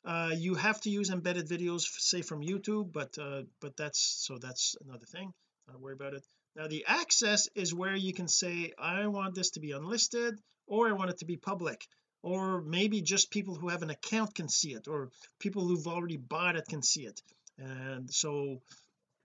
uh, 0.05 0.31
you 0.37 0.55
have 0.55 0.81
to 0.81 0.91
use 0.91 1.11
embedded 1.11 1.49
videos 1.49 1.83
say 1.83 2.23
from 2.23 2.43
YouTube 2.43 2.93
but 2.93 3.17
uh, 3.19 3.43
but 3.61 3.76
that's 3.76 4.00
so 4.26 4.38
that's 4.38 4.76
another 4.85 5.07
thing. 5.07 5.33
Don't 5.69 5.81
worry 5.81 5.95
about 5.95 6.14
it. 6.14 6.26
Now 6.57 6.67
the 6.67 6.85
access 6.87 7.49
is 7.55 7.73
where 7.73 7.97
you 7.97 8.12
can 8.12 8.29
say 8.29 8.73
I 8.79 9.07
want 9.07 9.35
this 9.35 9.50
to 9.50 9.61
be 9.61 9.73
unlisted 9.73 10.38
or 10.67 10.88
I 10.88 10.93
want 10.93 11.11
it 11.11 11.19
to 11.19 11.25
be 11.25 11.37
public 11.37 11.87
or 12.23 12.62
maybe 12.62 13.02
just 13.02 13.31
people 13.31 13.55
who 13.55 13.69
have 13.69 13.83
an 13.83 13.91
account 13.91 14.35
can 14.35 14.49
see 14.49 14.73
it 14.73 14.88
or 14.88 15.11
people 15.38 15.67
who've 15.67 15.87
already 15.87 16.17
bought 16.17 16.57
it 16.57 16.67
can 16.69 16.83
see 16.83 17.02
it. 17.02 17.21
And 17.59 18.12
so 18.12 18.62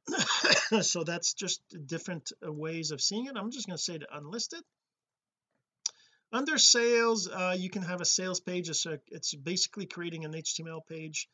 so 0.82 1.04
that's 1.04 1.34
just 1.34 1.62
different 1.86 2.32
uh, 2.46 2.52
ways 2.52 2.92
of 2.92 3.02
seeing 3.02 3.26
it. 3.26 3.36
I'm 3.36 3.52
just 3.52 3.68
going 3.68 3.78
to 3.78 3.84
say 3.84 3.98
to 3.98 4.18
unlisted 4.18 4.64
under 6.32 6.58
sales 6.58 7.30
uh, 7.30 7.56
you 7.58 7.70
can 7.70 7.84
have 7.84 8.02
a 8.02 8.06
sales 8.06 8.40
page. 8.40 8.70
It's, 8.70 8.86
a, 8.86 9.00
it's 9.08 9.34
basically 9.34 9.86
creating 9.86 10.26
an 10.26 10.34
HTML 10.34 10.82
page 10.88 11.30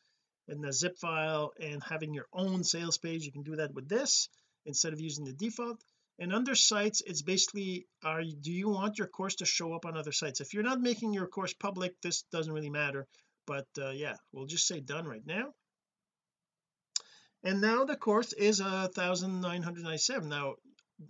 in 0.48 0.64
a 0.64 0.72
zip 0.72 0.98
file 0.98 1.52
and 1.60 1.82
having 1.82 2.14
your 2.14 2.26
own 2.32 2.64
sales 2.64 2.98
page. 2.98 3.24
You 3.24 3.32
can 3.32 3.42
do 3.42 3.56
that 3.56 3.74
with 3.74 3.88
this 3.88 4.28
instead 4.66 4.92
of 4.92 5.00
using 5.00 5.24
the 5.24 5.32
default 5.32 5.82
and 6.18 6.32
under 6.32 6.54
sites 6.54 7.02
it's 7.06 7.22
basically 7.22 7.86
are 8.04 8.22
do 8.22 8.52
you 8.52 8.68
want 8.68 8.98
your 8.98 9.08
course 9.08 9.36
to 9.36 9.44
show 9.44 9.74
up 9.74 9.84
on 9.84 9.96
other 9.96 10.12
sites? 10.12 10.40
If 10.40 10.54
you're 10.54 10.62
not 10.62 10.80
making 10.80 11.12
your 11.12 11.26
course 11.26 11.52
public 11.52 12.00
this 12.02 12.22
doesn't 12.32 12.52
really 12.52 12.70
matter. 12.70 13.06
But 13.46 13.66
uh, 13.78 13.90
yeah 13.90 14.14
we'll 14.32 14.46
just 14.46 14.66
say 14.66 14.80
done 14.80 15.06
right 15.06 15.26
now. 15.26 15.52
And 17.42 17.60
now 17.60 17.84
the 17.84 17.96
course 17.96 18.32
is 18.32 18.60
a 18.60 18.88
thousand 18.88 19.40
nine 19.40 19.62
hundred 19.62 19.84
ninety 19.84 19.98
seven 19.98 20.28
now 20.28 20.54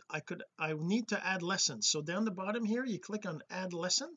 I 0.09 0.21
could 0.21 0.43
I 0.59 0.73
need 0.73 1.09
to 1.09 1.27
add 1.27 1.43
lessons. 1.43 1.88
So 1.88 2.01
down 2.01 2.25
the 2.25 2.31
bottom 2.31 2.64
here 2.64 2.85
you 2.85 2.99
click 2.99 3.27
on 3.27 3.43
add 3.51 3.73
lesson. 3.73 4.17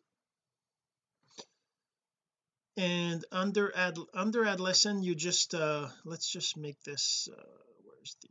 And 2.78 3.26
under 3.32 3.76
add 3.76 3.98
under 4.14 4.46
add 4.46 4.60
lesson 4.60 5.04
you 5.04 5.16
just 5.16 5.54
uh 5.54 5.90
let's 6.06 6.32
just 6.32 6.58
make 6.58 6.82
this 6.84 7.28
uh 7.32 7.42
where's 7.84 8.16
the 8.22 8.30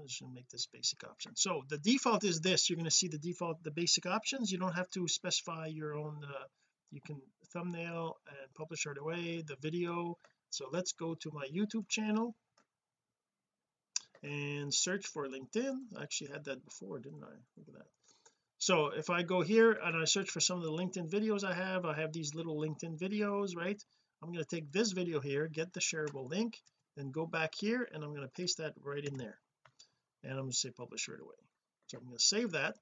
going 0.00 0.32
to 0.32 0.34
make 0.34 0.48
this 0.48 0.66
basic 0.66 1.04
option. 1.04 1.32
So 1.36 1.64
the 1.68 1.78
default 1.78 2.24
is 2.24 2.40
this. 2.40 2.68
You're 2.68 2.76
going 2.76 2.84
to 2.84 2.90
see 2.90 3.08
the 3.08 3.18
default 3.18 3.62
the 3.62 3.70
basic 3.70 4.06
options. 4.06 4.50
You 4.50 4.58
don't 4.58 4.74
have 4.74 4.90
to 4.90 5.08
specify 5.08 5.66
your 5.66 5.94
own 5.96 6.22
uh, 6.24 6.44
you 6.90 7.00
can 7.00 7.20
thumbnail 7.52 8.16
and 8.28 8.54
publish 8.54 8.86
right 8.86 8.98
away 8.98 9.42
the 9.46 9.56
video. 9.60 10.16
So 10.50 10.68
let's 10.72 10.92
go 10.92 11.14
to 11.14 11.30
my 11.32 11.46
YouTube 11.46 11.88
channel 11.88 12.34
and 14.22 14.72
search 14.74 15.06
for 15.06 15.28
LinkedIn. 15.28 15.76
I 15.96 16.02
actually 16.02 16.32
had 16.32 16.44
that 16.44 16.64
before 16.64 16.98
didn't 16.98 17.22
I? 17.22 17.34
Look 17.56 17.68
at 17.68 17.74
that. 17.74 17.86
So 18.58 18.88
if 18.88 19.08
I 19.08 19.22
go 19.22 19.40
here 19.40 19.72
and 19.72 19.96
I 19.96 20.04
search 20.04 20.30
for 20.30 20.40
some 20.40 20.58
of 20.58 20.64
the 20.64 20.72
LinkedIn 20.72 21.08
videos 21.10 21.44
I 21.44 21.54
have 21.54 21.84
I 21.84 21.94
have 22.00 22.12
these 22.12 22.34
little 22.34 22.56
LinkedIn 22.56 22.98
videos 22.98 23.56
right? 23.56 23.82
I'm 24.22 24.32
going 24.32 24.44
to 24.44 24.56
take 24.56 24.72
this 24.72 24.92
video 24.92 25.20
here 25.20 25.48
get 25.48 25.72
the 25.72 25.80
shareable 25.80 26.28
link 26.28 26.58
then 26.96 27.10
go 27.10 27.26
back 27.26 27.54
here 27.54 27.88
and 27.92 28.02
I'm 28.02 28.10
going 28.10 28.26
to 28.26 28.32
paste 28.40 28.58
that 28.58 28.74
right 28.82 29.04
in 29.04 29.16
there 29.16 29.38
and 30.22 30.32
I'm 30.32 30.40
going 30.40 30.50
to 30.50 30.56
say 30.56 30.70
publish 30.70 31.08
right 31.08 31.20
away. 31.20 31.34
So 31.86 31.98
I'm 31.98 32.04
going 32.04 32.18
to 32.18 32.24
save 32.24 32.52
that. 32.52 32.76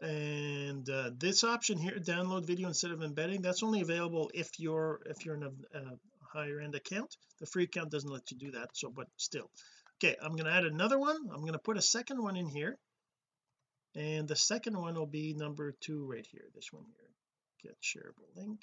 And 0.00 0.88
uh, 0.90 1.10
this 1.16 1.42
option 1.42 1.78
here 1.78 1.98
download 1.98 2.46
video 2.46 2.68
instead 2.68 2.90
of 2.90 3.02
embedding 3.02 3.40
that's 3.40 3.62
only 3.62 3.80
available 3.80 4.30
if 4.34 4.50
you're 4.58 5.00
if 5.06 5.24
you're 5.24 5.36
in 5.36 5.42
a, 5.42 5.78
a 5.78 5.98
higher 6.32 6.60
end 6.60 6.74
account. 6.74 7.16
The 7.40 7.46
free 7.46 7.64
account 7.64 7.90
doesn't 7.90 8.10
let 8.10 8.30
you 8.30 8.36
do 8.36 8.50
that 8.52 8.68
so 8.74 8.90
but 8.90 9.06
still. 9.16 9.50
Okay 9.96 10.14
I'm 10.22 10.32
going 10.32 10.44
to 10.44 10.52
add 10.52 10.64
another 10.64 10.98
one. 10.98 11.16
I'm 11.32 11.40
going 11.40 11.54
to 11.54 11.58
put 11.58 11.78
a 11.78 11.82
second 11.82 12.22
one 12.22 12.36
in 12.36 12.46
here. 12.46 12.76
And 13.94 14.28
the 14.28 14.36
second 14.36 14.78
one 14.78 14.94
will 14.94 15.06
be 15.06 15.32
number 15.32 15.74
two 15.80 16.04
right 16.04 16.26
here 16.30 16.44
this 16.54 16.70
one 16.70 16.84
here. 16.84 17.70
Get 17.70 17.80
shareable 17.80 18.36
link. 18.36 18.60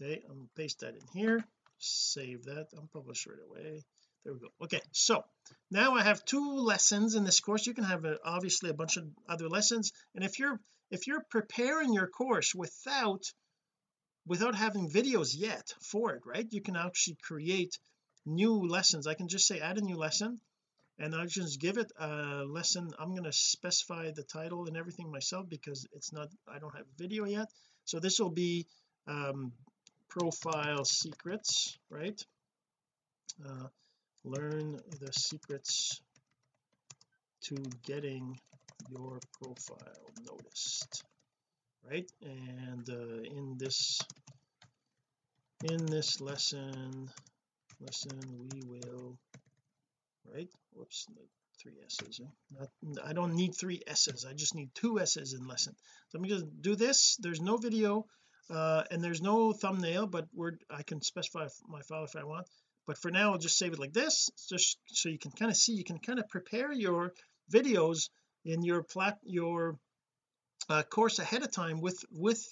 Okay 0.00 0.22
I'm 0.26 0.36
going 0.36 0.48
to 0.48 0.62
paste 0.62 0.80
that 0.80 0.94
in 0.94 1.06
here. 1.12 1.44
Save 1.78 2.44
that. 2.44 2.68
I'm 2.74 2.88
publish 2.88 3.26
right 3.26 3.36
away 3.46 3.84
there 4.24 4.32
we 4.32 4.40
go. 4.40 4.48
Okay 4.62 4.80
so 4.92 5.24
now 5.70 5.94
I 5.94 6.02
have 6.02 6.24
two 6.24 6.56
lessons 6.58 7.14
in 7.14 7.24
this 7.24 7.40
course. 7.40 7.66
You 7.66 7.74
can 7.74 7.84
have 7.84 8.04
a, 8.04 8.18
obviously 8.24 8.70
a 8.70 8.74
bunch 8.74 8.96
of 8.96 9.04
other 9.28 9.48
lessons. 9.48 9.92
And 10.14 10.24
if 10.24 10.38
you're 10.38 10.60
if 10.90 11.06
you're 11.06 11.24
preparing 11.30 11.92
your 11.92 12.06
course 12.06 12.54
without 12.54 13.32
without 14.26 14.54
having 14.54 14.88
videos 14.88 15.34
yet 15.36 15.74
for 15.80 16.14
it 16.14 16.22
right 16.24 16.46
you 16.50 16.62
can 16.62 16.76
actually 16.76 17.16
create 17.22 17.78
new 18.26 18.66
lessons. 18.66 19.06
I 19.06 19.14
can 19.14 19.28
just 19.28 19.46
say 19.46 19.60
add 19.60 19.78
a 19.78 19.82
new 19.82 19.96
lesson 19.96 20.40
and 20.98 21.14
I'll 21.14 21.26
just 21.26 21.60
give 21.60 21.76
it 21.76 21.90
a 21.98 22.44
lesson. 22.46 22.92
I'm 22.98 23.10
going 23.10 23.24
to 23.24 23.32
specify 23.32 24.12
the 24.12 24.22
title 24.22 24.66
and 24.66 24.76
everything 24.76 25.10
myself 25.10 25.48
because 25.48 25.86
it's 25.92 26.12
not 26.12 26.28
I 26.48 26.58
don't 26.58 26.74
have 26.74 26.86
video 26.96 27.24
yet. 27.24 27.48
So 27.84 27.98
this 27.98 28.18
will 28.18 28.30
be 28.30 28.66
um, 29.06 29.52
profile 30.08 30.84
secrets 30.84 31.76
right? 31.90 32.20
Uh, 33.44 33.66
learn 34.24 34.80
the 35.00 35.12
secrets 35.12 36.00
to 37.42 37.56
getting 37.84 38.38
your 38.90 39.18
profile 39.40 40.12
noticed 40.30 41.04
right? 41.90 42.10
And 42.22 42.88
uh, 42.88 43.22
in 43.22 43.56
this 43.58 44.00
in 45.70 45.86
this 45.86 46.20
lesson 46.20 47.10
lesson 47.80 48.20
we 48.50 48.62
will 48.66 49.16
right? 50.32 50.48
Whoops 50.72 51.06
three 51.62 51.78
s's 51.86 52.20
not, 52.50 52.68
I 53.06 53.12
don't 53.12 53.34
need 53.34 53.54
three 53.54 53.82
s's 53.86 54.24
I 54.28 54.32
just 54.32 54.54
need 54.54 54.70
two 54.74 55.00
s's 55.00 55.34
in 55.34 55.46
lesson. 55.46 55.74
So 56.08 56.18
I'm 56.18 56.24
going 56.24 56.40
to 56.40 56.48
do 56.60 56.76
this. 56.76 57.16
There's 57.20 57.40
no 57.40 57.56
video 57.56 58.06
uh, 58.50 58.84
and 58.90 59.02
there's 59.02 59.22
no 59.22 59.52
thumbnail 59.52 60.06
but 60.06 60.26
we're 60.34 60.52
I 60.70 60.82
can 60.82 61.00
specify 61.02 61.46
my 61.68 61.82
file 61.82 62.04
if 62.04 62.16
I 62.16 62.24
want 62.24 62.46
but 62.86 62.98
for 62.98 63.10
now 63.10 63.32
I'll 63.32 63.38
just 63.38 63.58
save 63.58 63.72
it 63.72 63.78
like 63.78 63.92
this 63.92 64.30
just 64.48 64.78
so 64.86 65.08
you 65.08 65.18
can 65.18 65.30
kind 65.32 65.50
of 65.50 65.56
see 65.56 65.72
you 65.72 65.84
can 65.84 65.98
kind 65.98 66.18
of 66.18 66.28
prepare 66.28 66.72
your 66.72 67.12
videos 67.52 68.08
in 68.44 68.62
your 68.62 68.82
plat 68.82 69.18
your 69.24 69.78
uh, 70.68 70.82
course 70.82 71.18
ahead 71.18 71.42
of 71.42 71.50
time 71.50 71.80
with 71.80 72.04
with 72.10 72.42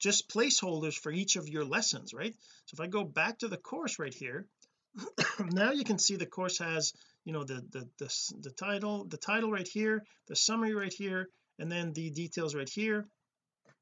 just 0.00 0.28
placeholders 0.28 0.98
for 0.98 1.12
each 1.12 1.36
of 1.36 1.48
your 1.48 1.64
lessons 1.64 2.12
right? 2.12 2.34
So 2.66 2.74
if 2.74 2.80
I 2.80 2.86
go 2.86 3.04
back 3.04 3.38
to 3.38 3.48
the 3.48 3.56
course 3.56 3.98
right 3.98 4.14
here 4.14 4.46
now 5.50 5.72
you 5.72 5.84
can 5.84 5.98
see 5.98 6.16
the 6.16 6.26
course 6.26 6.58
has 6.58 6.92
you 7.24 7.32
know 7.32 7.44
the, 7.44 7.64
the 7.70 7.88
the 7.98 8.32
the 8.40 8.50
title 8.50 9.04
the 9.04 9.16
title 9.16 9.50
right 9.50 9.66
here 9.66 10.04
the 10.26 10.36
summary 10.36 10.74
right 10.74 10.92
here 10.92 11.28
and 11.58 11.70
then 11.70 11.92
the 11.92 12.10
details 12.10 12.54
right 12.54 12.68
here. 12.68 13.06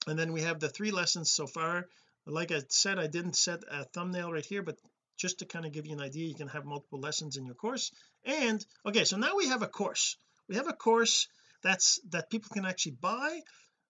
And 0.07 0.18
then 0.18 0.33
we 0.33 0.42
have 0.42 0.61
the 0.61 0.68
three 0.68 0.90
lessons 0.90 1.31
so 1.31 1.46
far. 1.46 1.87
Like 2.26 2.52
I 2.52 2.62
said 2.68 2.98
I 2.98 3.07
didn't 3.07 3.37
set 3.37 3.62
a 3.70 3.85
thumbnail 3.85 4.33
right 4.33 4.44
here 4.44 4.62
but 4.62 4.78
just 5.16 5.38
to 5.38 5.46
kind 5.46 5.64
of 5.64 5.72
give 5.72 5.87
you 5.87 5.92
an 5.92 6.01
idea 6.01 6.27
you 6.27 6.35
can 6.35 6.48
have 6.48 6.64
multiple 6.64 7.01
lessons 7.01 7.37
in 7.37 7.46
your 7.46 7.55
course. 7.55 7.90
And 8.25 8.64
okay 8.87 9.05
so 9.05 9.16
now 9.16 9.37
we 9.37 9.48
have 9.48 9.62
a 9.62 9.68
course. 9.68 10.16
We 10.48 10.57
have 10.57 10.68
a 10.68 10.72
course 10.72 11.29
that's 11.62 12.01
that 12.11 12.31
people 12.31 12.51
can 12.53 12.66
actually 12.66 12.96
buy. 13.01 13.40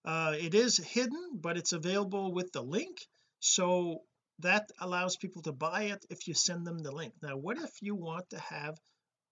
Uh, 0.05 0.35
it 0.39 0.55
is 0.55 0.77
hidden 0.77 1.31
but 1.35 1.57
it's 1.57 1.73
available 1.73 2.33
with 2.33 2.53
the 2.53 2.63
link. 2.63 3.07
So 3.41 4.03
that 4.41 4.71
allows 4.81 5.17
people 5.17 5.43
to 5.43 5.53
buy 5.53 5.85
it 5.85 6.05
if 6.11 6.27
you 6.29 6.35
send 6.35 6.67
them 6.67 6.79
the 6.79 6.93
link. 6.93 7.15
Now 7.23 7.37
what 7.37 7.59
if 7.59 7.83
you 7.83 7.95
want 7.95 8.31
to 8.31 8.39
have 8.39 8.79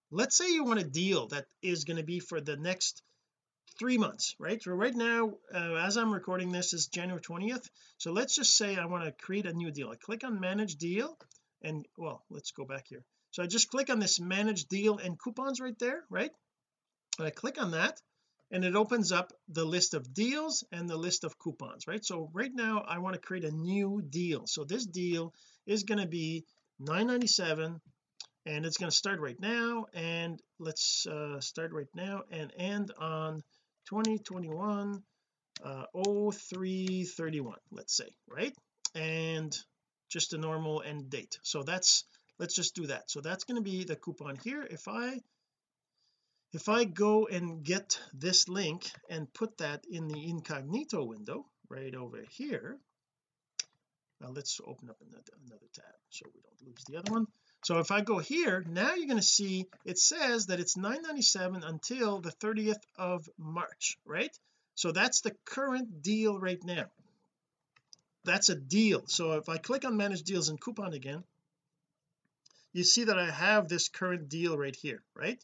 let's 0.09 0.37
say 0.37 0.51
you 0.51 0.63
want 0.63 0.79
a 0.79 0.83
deal 0.83 1.27
that 1.27 1.45
is 1.61 1.85
going 1.85 1.97
to 1.97 2.03
be 2.03 2.19
for 2.19 2.41
the 2.41 2.57
next 2.57 3.01
three 3.79 3.97
months 3.97 4.35
right? 4.39 4.61
So 4.61 4.71
right 4.71 4.95
now 4.95 5.33
uh, 5.53 5.75
as 5.75 5.97
I'm 5.97 6.13
recording 6.13 6.51
this 6.51 6.73
is 6.73 6.87
January 6.87 7.21
20th 7.21 7.69
so 7.97 8.11
let's 8.11 8.35
just 8.35 8.57
say 8.57 8.77
I 8.77 8.85
want 8.85 9.03
to 9.05 9.11
create 9.11 9.45
a 9.45 9.53
new 9.53 9.71
deal. 9.71 9.89
I 9.89 9.95
click 9.95 10.23
on 10.23 10.39
manage 10.39 10.75
deal 10.77 11.17
and 11.63 11.85
well 11.97 12.23
let's 12.29 12.51
go 12.51 12.65
back 12.65 12.85
here. 12.87 13.03
So 13.31 13.43
I 13.43 13.47
just 13.47 13.69
click 13.69 13.89
on 13.89 13.99
this 13.99 14.19
manage 14.19 14.65
deal 14.65 14.97
and 14.97 15.19
coupons 15.19 15.59
right 15.59 15.77
there 15.79 16.03
right? 16.09 16.31
And 17.17 17.27
I 17.27 17.31
click 17.31 17.61
on 17.61 17.71
that 17.71 17.99
and 18.51 18.65
it 18.65 18.75
opens 18.75 19.11
up 19.11 19.31
the 19.47 19.65
list 19.65 19.93
of 19.93 20.13
deals 20.13 20.65
and 20.71 20.89
the 20.89 20.97
list 20.97 21.23
of 21.23 21.39
coupons 21.39 21.87
right? 21.87 22.03
So 22.03 22.29
right 22.33 22.51
now 22.53 22.83
I 22.87 22.99
want 22.99 23.15
to 23.15 23.21
create 23.21 23.45
a 23.45 23.51
new 23.51 24.01
deal. 24.01 24.47
So 24.47 24.63
this 24.63 24.85
deal 24.85 25.33
is 25.65 25.83
going 25.83 26.01
to 26.01 26.07
be 26.07 26.45
997 26.79 27.79
and 28.45 28.65
it's 28.65 28.77
going 28.77 28.89
to 28.89 28.95
start 28.95 29.19
right 29.19 29.39
now 29.39 29.85
and 29.93 30.41
let's 30.59 31.05
uh, 31.05 31.39
start 31.39 31.71
right 31.71 31.93
now 31.93 32.23
and 32.31 32.51
end 32.57 32.91
on 32.97 33.43
2021 33.89 35.01
uh 35.63 35.83
0331 35.93 37.55
let's 37.71 37.95
say 37.95 38.07
right? 38.27 38.55
And 38.95 39.55
just 40.11 40.33
a 40.33 40.37
normal 40.37 40.83
end 40.85 41.09
date. 41.09 41.39
So 41.41 41.63
that's 41.63 42.03
let's 42.37 42.55
just 42.55 42.75
do 42.75 42.87
that. 42.87 43.09
So 43.09 43.21
that's 43.21 43.45
going 43.45 43.63
to 43.63 43.69
be 43.69 43.83
the 43.85 43.95
coupon 43.95 44.35
here. 44.43 44.67
If 44.69 44.87
I 44.87 45.21
if 46.53 46.67
I 46.67 46.83
go 46.83 47.27
and 47.27 47.63
get 47.63 47.97
this 48.13 48.49
link 48.49 48.91
and 49.09 49.33
put 49.33 49.57
that 49.59 49.85
in 49.89 50.07
the 50.09 50.29
incognito 50.29 51.03
window 51.03 51.45
right 51.69 51.95
over 51.95 52.23
here 52.29 52.77
now 54.19 54.29
let's 54.29 54.59
open 54.67 54.89
up 54.89 54.97
another, 55.01 55.33
another 55.47 55.65
tab 55.73 55.95
so 56.09 56.25
we 56.33 56.41
don't 56.41 56.67
lose 56.67 56.83
the 56.87 56.97
other 56.97 57.11
one. 57.11 57.25
So 57.63 57.79
if 57.79 57.89
I 57.91 58.01
go 58.01 58.19
here 58.19 58.63
now 58.67 58.95
you're 58.95 59.07
going 59.07 59.17
to 59.17 59.25
see 59.25 59.67
it 59.85 59.97
says 59.97 60.47
that 60.47 60.59
it's 60.59 60.75
997 60.75 61.63
until 61.63 62.19
the 62.19 62.31
30th 62.31 62.83
of 62.97 63.27
March 63.37 63.97
right? 64.05 64.37
So 64.75 64.91
that's 64.91 65.21
the 65.21 65.35
current 65.45 66.01
deal 66.01 66.37
right 66.37 66.61
now 66.63 66.85
that's 68.23 68.49
a 68.49 68.55
deal. 68.55 69.03
So 69.07 69.33
if 69.33 69.49
I 69.49 69.57
click 69.57 69.85
on 69.85 69.97
manage 69.97 70.23
deals 70.23 70.49
and 70.49 70.59
coupon 70.59 70.93
again 70.93 71.23
you 72.73 72.83
see 72.83 73.03
that 73.03 73.19
I 73.19 73.29
have 73.29 73.67
this 73.67 73.89
current 73.89 74.29
deal 74.29 74.57
right 74.57 74.75
here 74.75 75.03
right? 75.15 75.43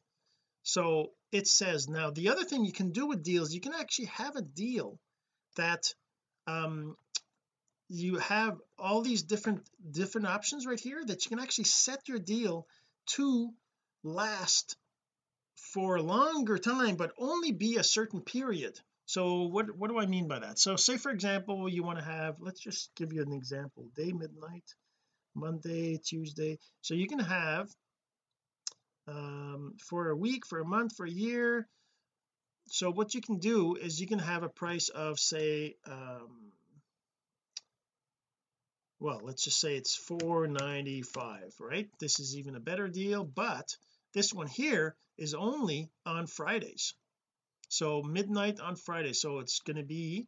So 0.64 1.12
it 1.32 1.48
says 1.48 1.88
now 1.88 2.12
the 2.12 2.30
other 2.30 2.44
thing 2.44 2.66
you 2.66 2.74
can 2.74 2.92
do 2.92 3.08
with 3.08 3.24
deals 3.24 3.54
you 3.54 3.62
can 3.62 3.74
actually 3.74 4.06
have 4.06 4.36
a 4.36 4.42
deal 4.42 5.00
that 5.56 5.94
um 6.46 6.96
you 7.90 8.18
have 8.18 8.58
all 8.78 9.02
these 9.02 9.24
different 9.24 9.64
different 9.92 10.28
options 10.28 10.66
right 10.66 10.80
here 10.80 11.04
that 11.06 11.26
you 11.26 11.30
can 11.30 11.40
actually 11.40 11.66
set 11.66 12.08
your 12.08 12.20
deal 12.20 12.68
to 13.06 13.50
last 14.04 14.78
for 15.56 15.96
a 15.96 16.02
longer 16.02 16.58
time 16.58 16.96
but 16.96 17.14
only 17.18 17.52
be 17.52 17.78
a 17.78 17.84
certain 17.84 18.22
period 18.22 18.80
so 19.08 19.44
what 19.44 19.74
what 19.78 19.90
do 19.90 19.98
I 19.98 20.06
mean 20.06 20.28
by 20.28 20.40
that? 20.40 20.60
So 20.60 20.76
say 20.76 20.98
for 20.98 21.12
example 21.12 21.70
you 21.70 21.82
want 21.82 21.98
to 21.98 22.04
have 22.04 22.36
let's 22.42 22.60
just 22.60 22.94
give 22.98 23.14
you 23.14 23.22
an 23.22 23.32
example. 23.32 23.88
Day 23.96 24.12
midnight 24.12 24.66
Monday 25.34 25.98
Tuesday. 25.98 26.60
So 26.82 26.94
you 26.94 27.08
can 27.08 27.20
have 27.20 27.70
um 29.08 29.76
for 29.80 30.10
a 30.10 30.16
week 30.16 30.46
for 30.46 30.60
a 30.60 30.66
month 30.66 30.98
for 30.98 31.06
a 31.06 31.10
year. 31.10 31.70
So 32.68 32.92
what 32.92 33.14
you 33.14 33.22
can 33.22 33.38
do 33.38 33.76
is 33.76 34.02
you 34.02 34.08
can 34.08 34.20
have 34.20 34.44
a 34.44 34.50
price 34.50 34.90
of 34.90 35.20
say 35.20 35.78
um 35.86 36.52
well 39.00 39.22
let's 39.24 39.46
just 39.46 39.62
say 39.62 39.78
it's 39.78 39.96
495 39.96 41.56
right? 41.62 41.90
This 42.02 42.20
is 42.20 42.36
even 42.36 42.58
a 42.58 42.68
better 42.70 42.90
deal 42.90 43.24
but 43.24 43.74
this 44.14 44.34
one 44.34 44.48
here 44.48 44.98
is 45.18 45.34
only 45.34 45.90
on 46.06 46.28
Fridays 46.28 46.94
so 47.70 48.02
midnight 48.02 48.60
on 48.60 48.76
Friday. 48.76 49.14
So 49.14 49.40
it's 49.40 49.60
going 49.60 49.78
to 49.78 49.84
be 49.84 50.28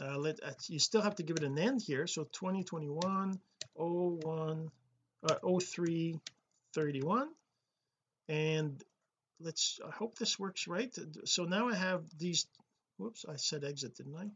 uh, 0.00 0.16
let 0.16 0.42
uh, 0.42 0.52
you 0.68 0.78
still 0.78 1.02
have 1.02 1.16
to 1.16 1.22
give 1.22 1.36
it 1.36 1.44
an 1.44 1.58
end 1.58 1.82
here. 1.82 2.06
So 2.06 2.24
2021 2.24 3.38
01 3.74 4.70
uh, 5.22 5.58
03 5.60 6.20
31 6.74 7.28
and 8.28 8.82
let's 9.40 9.80
I 9.86 9.90
hope 9.90 10.16
this 10.16 10.38
works 10.38 10.68
right. 10.68 10.94
So 11.24 11.44
now 11.44 11.68
I 11.68 11.74
have 11.74 12.04
these 12.18 12.46
whoops 12.98 13.24
I 13.28 13.36
said 13.36 13.64
exit 13.64 13.96
didn't 13.96 14.16
I? 14.16 14.30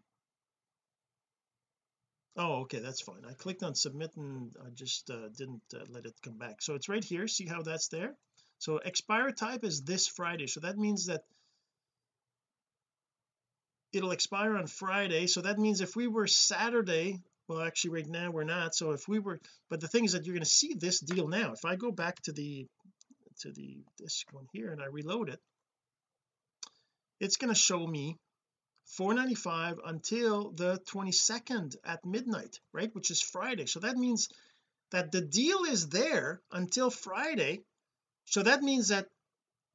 Oh 2.37 2.63
okay 2.63 2.81
that's 2.81 3.03
fine. 3.03 3.25
I 3.29 3.35
clicked 3.35 3.63
on 3.63 3.75
submit 3.75 4.17
and 4.17 4.55
I 4.65 4.71
just 4.71 5.11
uh, 5.11 5.29
didn't 5.37 5.63
uh, 5.75 5.85
let 5.91 6.07
it 6.07 6.15
come 6.23 6.39
back. 6.39 6.63
So 6.63 6.75
it's 6.75 6.89
right 6.89 7.05
here. 7.05 7.29
See 7.29 7.47
how 7.47 7.63
that's 7.63 7.89
there? 7.89 8.15
So 8.59 8.79
expire 8.79 9.31
type 9.31 9.65
is 9.65 9.83
this 9.83 10.09
Friday. 10.09 10.47
So 10.47 10.61
that 10.61 10.79
means 10.79 11.07
that 11.07 11.25
it'll 13.95 14.13
expire 14.13 14.57
on 14.57 14.67
Friday. 14.67 15.27
So 15.27 15.41
that 15.43 15.59
means 15.59 15.81
if 15.81 15.97
we 15.97 16.07
were 16.07 16.27
Saturday 16.27 17.21
well 17.49 17.61
actually 17.61 17.91
right 17.91 18.09
now 18.09 18.31
we're 18.31 18.45
not. 18.45 18.75
So 18.75 18.93
if 18.93 19.07
we 19.09 19.19
were 19.19 19.41
but 19.69 19.81
the 19.81 19.89
thing 19.89 20.05
is 20.05 20.13
that 20.13 20.25
you're 20.25 20.35
going 20.35 20.45
to 20.45 20.49
see 20.49 20.75
this 20.75 21.01
deal 21.01 21.29
now. 21.29 21.53
If 21.53 21.65
I 21.65 21.77
go 21.77 21.91
back 21.91 22.21
to 22.23 22.33
the 22.33 22.67
to 23.41 23.53
the 23.53 23.79
this 23.99 24.25
one 24.33 24.47
here 24.53 24.73
and 24.73 24.81
I 24.81 24.87
reload 24.87 25.29
it 25.29 25.41
it's 27.21 27.37
going 27.37 27.53
to 27.53 27.61
show 27.61 27.85
me 27.87 28.17
495 28.87 29.81
until 29.85 30.51
the 30.51 30.79
22nd 30.89 31.77
at 31.85 32.05
midnight 32.05 32.61
right 32.73 32.95
which 32.95 33.11
is 33.11 33.21
Friday. 33.21 33.67
So 33.67 33.81
that 33.81 33.97
means 33.97 34.29
that 34.91 35.11
the 35.11 35.21
deal 35.21 35.65
is 35.65 35.89
there 35.89 36.41
until 36.53 36.91
Friday. 36.91 37.63
So 38.27 38.43
that 38.43 38.63
means 38.63 38.89
that 38.89 39.09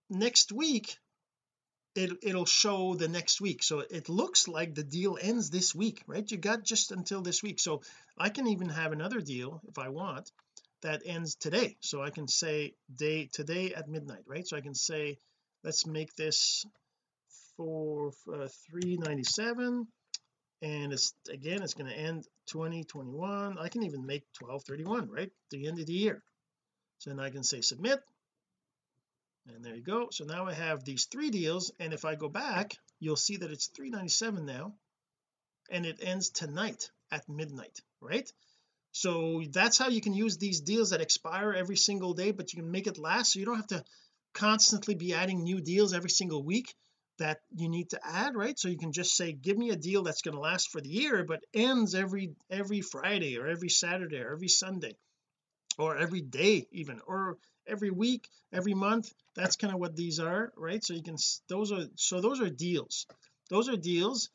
next 0.09 0.51
week 0.51 0.97
it, 1.99 2.17
it'll 2.21 2.45
show 2.45 2.95
the 2.95 3.09
next 3.09 3.41
week. 3.41 3.61
So 3.61 3.79
it 3.79 4.07
looks 4.07 4.47
like 4.47 4.73
the 4.73 4.83
deal 4.83 5.17
ends 5.21 5.49
this 5.49 5.75
week 5.75 6.01
right? 6.07 6.29
You 6.29 6.37
got 6.37 6.63
just 6.63 6.91
until 6.91 7.21
this 7.21 7.43
week. 7.43 7.59
So 7.59 7.81
I 8.17 8.29
can 8.29 8.47
even 8.47 8.69
have 8.69 8.91
another 8.91 9.19
deal 9.19 9.61
if 9.67 9.77
I 9.77 9.89
want 9.89 10.31
that 10.81 11.01
ends 11.05 11.35
today. 11.35 11.75
So 11.81 12.01
I 12.01 12.09
can 12.09 12.27
say 12.27 12.73
day 12.95 13.29
today 13.31 13.73
at 13.73 13.89
midnight 13.89 14.23
right? 14.25 14.47
So 14.47 14.55
I 14.55 14.61
can 14.61 14.75
say 14.75 15.17
let's 15.63 15.85
make 15.85 16.15
this 16.15 16.65
for 17.57 18.11
uh, 18.33 18.47
397 18.71 19.85
and 20.61 20.93
it's 20.93 21.13
again 21.29 21.61
it's 21.61 21.73
going 21.73 21.89
to 21.89 21.97
end 21.97 22.23
2021 22.47 23.57
I 23.59 23.67
can 23.67 23.83
even 23.83 24.05
make 24.05 24.23
1231 24.39 25.09
right? 25.09 25.31
The 25.51 25.67
end 25.67 25.79
of 25.79 25.85
the 25.85 25.93
year. 25.93 26.23
So 26.99 27.09
then 27.09 27.19
I 27.19 27.29
can 27.29 27.43
say 27.43 27.59
submit 27.59 27.99
and 29.47 29.63
there 29.63 29.75
you 29.75 29.81
go. 29.81 30.09
So 30.11 30.25
now 30.25 30.45
I 30.45 30.53
have 30.53 30.83
these 30.83 31.05
three 31.05 31.29
deals 31.29 31.71
and 31.79 31.93
if 31.93 32.05
I 32.05 32.15
go 32.15 32.29
back 32.29 32.75
you'll 32.99 33.15
see 33.15 33.37
that 33.37 33.51
it's 33.51 33.67
397 33.67 34.45
now 34.45 34.73
and 35.71 35.85
it 35.85 35.99
ends 36.01 36.29
tonight 36.29 36.89
at 37.11 37.27
midnight 37.29 37.79
right? 38.01 38.29
So 38.91 39.43
that's 39.51 39.77
how 39.77 39.89
you 39.89 40.01
can 40.01 40.13
use 40.13 40.37
these 40.37 40.61
deals 40.61 40.89
that 40.89 41.01
expire 41.01 41.53
every 41.53 41.77
single 41.77 42.13
day 42.13 42.31
but 42.31 42.53
you 42.53 42.61
can 42.61 42.71
make 42.71 42.87
it 42.87 42.97
last 42.97 43.33
so 43.33 43.39
you 43.39 43.45
don't 43.45 43.57
have 43.57 43.67
to 43.67 43.83
constantly 44.33 44.95
be 44.95 45.13
adding 45.13 45.43
new 45.43 45.61
deals 45.61 45.93
every 45.93 46.09
single 46.09 46.43
week 46.43 46.73
that 47.17 47.39
you 47.55 47.69
need 47.69 47.89
to 47.91 47.99
add 48.03 48.35
right? 48.35 48.57
So 48.57 48.69
you 48.69 48.77
can 48.77 48.91
just 48.91 49.15
say 49.15 49.31
give 49.31 49.57
me 49.57 49.69
a 49.69 49.75
deal 49.75 50.03
that's 50.03 50.21
going 50.21 50.35
to 50.35 50.41
last 50.41 50.71
for 50.71 50.81
the 50.81 50.89
year 50.89 51.23
but 51.23 51.43
ends 51.53 51.95
every 51.95 52.35
every 52.49 52.81
Friday 52.81 53.37
or 53.37 53.47
every 53.47 53.69
Saturday 53.69 54.19
or 54.19 54.31
every 54.31 54.47
Sunday 54.47 54.95
or 55.77 55.97
every 55.97 56.21
day 56.21 56.67
even 56.71 56.99
or 57.07 57.37
every 57.69 57.91
week 57.91 58.27
every 58.51 58.73
month 58.73 59.11
that's 59.35 59.55
kind 59.55 59.73
of 59.73 59.79
what 59.79 59.95
these 59.95 60.19
are 60.19 60.51
right? 60.57 60.83
So 60.83 60.93
you 60.93 61.03
can 61.03 61.17
those 61.47 61.71
are 61.71 61.85
so 61.95 62.21
those 62.21 62.41
are 62.41 62.49
deals. 62.49 63.05
Those 63.49 63.69
are 63.69 63.77
deals. 63.77 64.29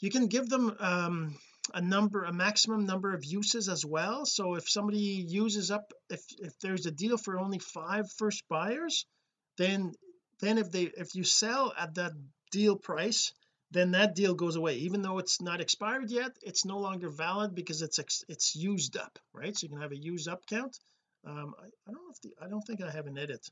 You 0.00 0.10
can 0.10 0.26
give 0.28 0.48
them 0.48 0.76
um 0.78 1.36
a 1.74 1.80
number 1.80 2.24
a 2.24 2.32
maximum 2.32 2.86
number 2.86 3.14
of 3.14 3.24
uses 3.24 3.68
as 3.68 3.84
well. 3.84 4.24
So 4.24 4.54
if 4.54 4.68
somebody 4.70 4.98
uses 4.98 5.70
up 5.70 5.92
if 6.08 6.22
if 6.38 6.58
there's 6.60 6.86
a 6.86 6.90
deal 6.90 7.16
for 7.16 7.38
only 7.38 7.58
five 7.58 8.10
first 8.12 8.44
buyers 8.48 9.06
then 9.56 9.92
then 10.40 10.58
if 10.58 10.70
they 10.70 10.84
if 10.84 11.14
you 11.14 11.24
sell 11.24 11.72
at 11.76 11.94
that 11.94 12.12
deal 12.52 12.76
price 12.76 13.32
then 13.70 13.90
that 13.90 14.14
deal 14.14 14.34
goes 14.34 14.56
away. 14.56 14.76
Even 14.76 15.02
though 15.02 15.18
it's 15.18 15.40
not 15.40 15.60
expired 15.60 16.10
yet 16.10 16.32
it's 16.42 16.64
no 16.64 16.78
longer 16.78 17.08
valid 17.10 17.54
because 17.54 17.82
it's 17.82 17.98
it's 18.28 18.54
used 18.54 18.96
up 18.96 19.18
right? 19.32 19.56
So 19.56 19.64
you 19.64 19.70
can 19.70 19.80
have 19.80 19.92
a 19.92 19.96
used 19.96 20.28
up 20.28 20.46
count 20.46 20.78
um 21.26 21.54
I, 21.58 21.66
I 21.66 21.92
don't 21.92 22.04
know 22.04 22.12
if 22.12 22.20
the 22.20 22.34
I 22.42 22.48
don't 22.48 22.62
think 22.62 22.82
I 22.82 22.90
have 22.90 23.06
an 23.06 23.18
edit. 23.18 23.46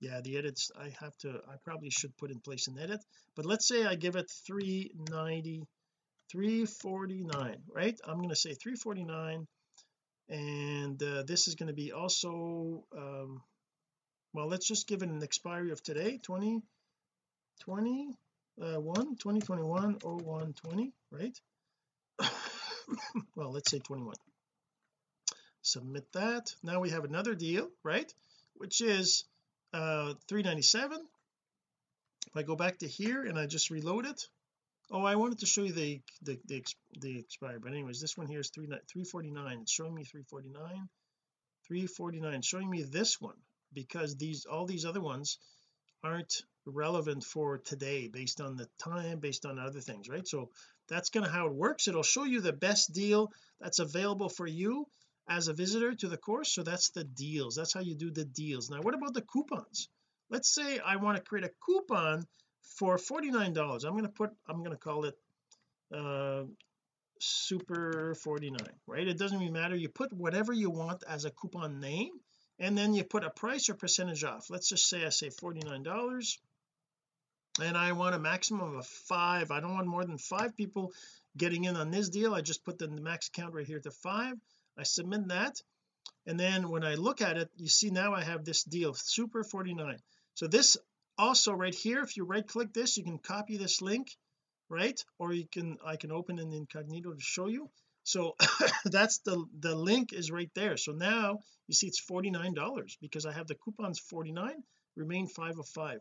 Yeah 0.00 0.20
the 0.22 0.38
edits 0.38 0.70
I 0.78 0.92
have 1.00 1.16
to 1.18 1.40
I 1.48 1.56
probably 1.64 1.90
should 1.90 2.16
put 2.16 2.30
in 2.30 2.40
place 2.40 2.68
an 2.68 2.78
edit 2.78 3.00
but 3.36 3.44
let's 3.46 3.66
say 3.68 3.84
I 3.84 3.94
give 3.94 4.16
it 4.16 4.30
390 4.46 5.66
349 6.30 7.56
right? 7.74 8.00
I'm 8.04 8.16
going 8.18 8.30
to 8.30 8.36
say 8.36 8.54
349 8.54 9.46
and 10.28 11.02
uh, 11.02 11.22
this 11.24 11.48
is 11.48 11.56
going 11.56 11.66
to 11.66 11.74
be 11.74 11.92
also 11.92 12.84
um 12.96 13.42
well 14.32 14.46
let's 14.46 14.66
just 14.66 14.86
give 14.86 15.02
it 15.02 15.08
an 15.08 15.22
expiry 15.22 15.72
of 15.72 15.82
today 15.82 16.18
20 16.22 16.62
20 17.60 18.14
uh 18.62 18.80
1 18.80 19.16
2021 19.16 19.98
01 20.02 20.54
20 20.54 20.92
right? 21.10 21.40
Well 23.36 23.52
let's 23.52 23.70
say 23.70 23.78
21 23.78 24.14
submit 25.62 26.10
that. 26.12 26.54
Now 26.62 26.80
we 26.80 26.90
have 26.90 27.04
another 27.04 27.34
deal 27.34 27.68
right? 27.82 28.12
Which 28.54 28.80
is 28.80 29.24
uh 29.72 30.14
397 30.28 31.06
if 32.26 32.36
I 32.36 32.42
go 32.42 32.56
back 32.56 32.78
to 32.78 32.88
here 32.88 33.24
and 33.24 33.38
I 33.38 33.46
just 33.46 33.70
reload 33.70 34.06
it. 34.06 34.28
Oh 34.90 35.04
I 35.04 35.16
wanted 35.16 35.40
to 35.40 35.46
show 35.46 35.62
you 35.62 35.72
the 35.72 36.00
the 36.22 36.38
the, 36.46 36.64
the 37.00 37.24
but 37.40 37.72
anyways 37.72 38.00
this 38.00 38.16
one 38.16 38.26
here 38.26 38.40
is 38.40 38.50
3 38.50 38.66
349 38.66 39.58
it's 39.62 39.72
showing 39.72 39.94
me 39.94 40.04
349 40.04 40.88
349 41.66 42.42
showing 42.42 42.68
me 42.68 42.82
this 42.82 43.20
one 43.20 43.36
because 43.72 44.16
these 44.16 44.46
all 44.46 44.66
these 44.66 44.84
other 44.84 45.00
ones 45.00 45.38
aren't 46.02 46.42
relevant 46.66 47.24
for 47.24 47.58
today 47.58 48.08
based 48.08 48.40
on 48.40 48.56
the 48.56 48.68
time 48.78 49.18
based 49.18 49.46
on 49.46 49.58
other 49.58 49.80
things 49.80 50.08
right? 50.08 50.26
So 50.26 50.50
that's 50.88 51.10
kind 51.10 51.24
of 51.24 51.32
how 51.32 51.46
it 51.46 51.54
works. 51.54 51.86
It'll 51.86 52.02
show 52.02 52.24
you 52.24 52.40
the 52.40 52.52
best 52.52 52.92
deal 52.92 53.32
that's 53.60 53.78
available 53.78 54.28
for 54.28 54.46
you 54.46 54.86
as 55.30 55.46
a 55.46 55.52
visitor 55.52 55.94
to 55.94 56.08
the 56.08 56.16
course 56.16 56.52
so 56.52 56.62
that's 56.62 56.90
the 56.90 57.04
deals. 57.04 57.54
That's 57.54 57.72
how 57.72 57.80
you 57.80 57.94
do 57.94 58.10
the 58.10 58.24
deals. 58.24 58.68
Now 58.68 58.82
what 58.82 58.94
about 58.94 59.14
the 59.14 59.22
coupons? 59.22 59.88
Let's 60.28 60.52
say 60.52 60.78
I 60.78 60.96
want 60.96 61.16
to 61.16 61.22
create 61.22 61.46
a 61.46 61.52
coupon 61.64 62.26
for 62.76 62.96
$49 62.96 63.84
I'm 63.84 63.92
going 63.92 64.02
to 64.02 64.08
put 64.08 64.30
I'm 64.48 64.58
going 64.58 64.76
to 64.76 64.76
call 64.76 65.04
it 65.04 65.16
uh 65.94 66.42
super 67.20 68.14
49 68.14 68.58
right? 68.86 69.06
It 69.06 69.18
doesn't 69.18 69.38
really 69.38 69.52
matter. 69.52 69.76
You 69.76 69.88
put 69.88 70.12
whatever 70.12 70.52
you 70.52 70.70
want 70.70 71.04
as 71.08 71.24
a 71.24 71.30
coupon 71.30 71.78
name 71.78 72.12
and 72.58 72.76
then 72.76 72.92
you 72.92 73.04
put 73.04 73.24
a 73.24 73.30
price 73.30 73.68
or 73.68 73.74
percentage 73.74 74.24
off. 74.24 74.50
Let's 74.50 74.68
just 74.68 74.88
say 74.88 75.06
I 75.06 75.10
say 75.10 75.28
$49 75.28 76.38
and 77.62 77.76
I 77.76 77.92
want 77.92 78.16
a 78.16 78.18
maximum 78.18 78.76
of 78.76 78.86
five. 78.86 79.50
I 79.52 79.60
don't 79.60 79.74
want 79.74 79.86
more 79.86 80.04
than 80.04 80.18
five 80.18 80.56
people 80.56 80.92
getting 81.36 81.64
in 81.64 81.76
on 81.76 81.90
this 81.90 82.08
deal. 82.08 82.34
I 82.34 82.40
just 82.40 82.64
put 82.64 82.78
the 82.78 82.88
max 82.88 83.28
count 83.28 83.54
right 83.54 83.66
here 83.66 83.80
to 83.80 83.90
five 83.90 84.34
I 84.80 84.84
submit 84.84 85.28
that. 85.28 85.60
And 86.26 86.38
then 86.38 86.70
when 86.70 86.84
I 86.84 86.94
look 86.94 87.20
at 87.20 87.36
it 87.36 87.50
you 87.56 87.68
see 87.68 87.90
now 87.90 88.14
I 88.14 88.22
have 88.22 88.44
this 88.44 88.64
deal 88.64 88.94
super 88.94 89.44
49 89.44 89.98
so 90.34 90.46
this 90.46 90.76
also 91.18 91.52
right 91.52 91.74
here 91.74 92.00
if 92.02 92.16
you 92.16 92.24
right 92.24 92.46
click 92.46 92.72
this 92.72 92.96
you 92.96 93.04
can 93.04 93.18
copy 93.18 93.56
this 93.56 93.80
link 93.82 94.16
right? 94.70 95.04
Or 95.18 95.34
you 95.34 95.46
can 95.52 95.76
I 95.84 95.96
can 95.96 96.12
open 96.12 96.38
an 96.38 96.52
incognito 96.54 97.12
to 97.12 97.20
show 97.20 97.48
you. 97.48 97.68
So 98.04 98.36
that's 98.86 99.18
the 99.18 99.44
the 99.58 99.74
link 99.74 100.14
is 100.14 100.30
right 100.30 100.50
there. 100.54 100.78
So 100.78 100.92
now 100.92 101.40
you 101.66 101.74
see 101.74 101.88
it's 101.88 102.00
$49 102.00 102.96
because 103.02 103.26
I 103.26 103.32
have 103.32 103.48
the 103.48 103.56
coupons 103.56 103.98
49 103.98 104.62
remain 104.96 105.26
five 105.26 105.58
of 105.58 105.68
five. 105.68 106.00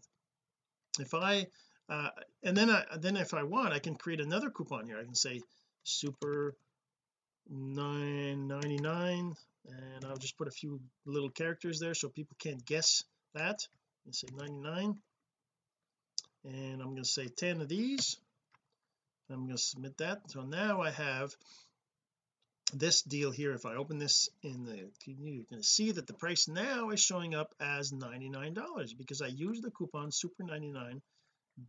If 1.00 1.14
I 1.14 1.48
uh 1.90 2.10
and 2.44 2.56
then 2.56 2.70
I 2.70 2.86
then 2.98 3.18
if 3.18 3.34
I 3.34 3.44
want 3.44 3.74
I 3.74 3.80
can 3.80 3.96
create 3.96 4.22
another 4.22 4.50
coupon 4.50 4.86
here. 4.86 5.00
I 5.00 5.04
can 5.04 5.16
say 5.16 5.42
super 5.84 6.56
999 7.50 9.36
and 9.68 10.06
I'll 10.06 10.18
just 10.18 10.38
put 10.38 10.48
a 10.48 10.52
few 10.52 10.80
little 11.06 11.30
characters 11.30 11.80
there 11.80 11.94
so 11.94 12.10
people 12.10 12.36
can't 12.40 12.64
guess 12.66 13.04
that. 13.34 13.68
And 14.06 14.16
say 14.16 14.28
99 14.36 14.98
and 16.46 16.82
I'm 16.82 16.90
going 16.90 17.04
to 17.04 17.10
say 17.10 17.28
10 17.28 17.62
of 17.62 17.68
these. 17.68 18.18
I'm 19.30 19.46
going 19.46 19.58
to 19.58 19.62
submit 19.62 19.98
that. 19.98 20.22
So 20.32 20.42
now 20.42 20.82
I 20.82 20.90
have 20.92 21.36
this 22.74 23.02
deal 23.02 23.32
here. 23.32 23.54
If 23.54 23.66
I 23.66 23.76
open 23.76 24.00
this 24.00 24.30
in 24.44 24.66
the 24.66 24.90
you 25.06 25.46
can 25.50 25.64
see 25.64 25.92
that 25.92 26.08
the 26.08 26.14
price 26.14 26.48
now 26.48 26.90
is 26.90 27.00
showing 27.00 27.36
up 27.36 27.54
as 27.60 27.92
$99 27.92 28.98
because 28.98 29.22
I 29.22 29.28
used 29.28 29.64
the 29.64 29.72
coupon 29.72 30.12
super 30.12 30.44
99 30.44 31.02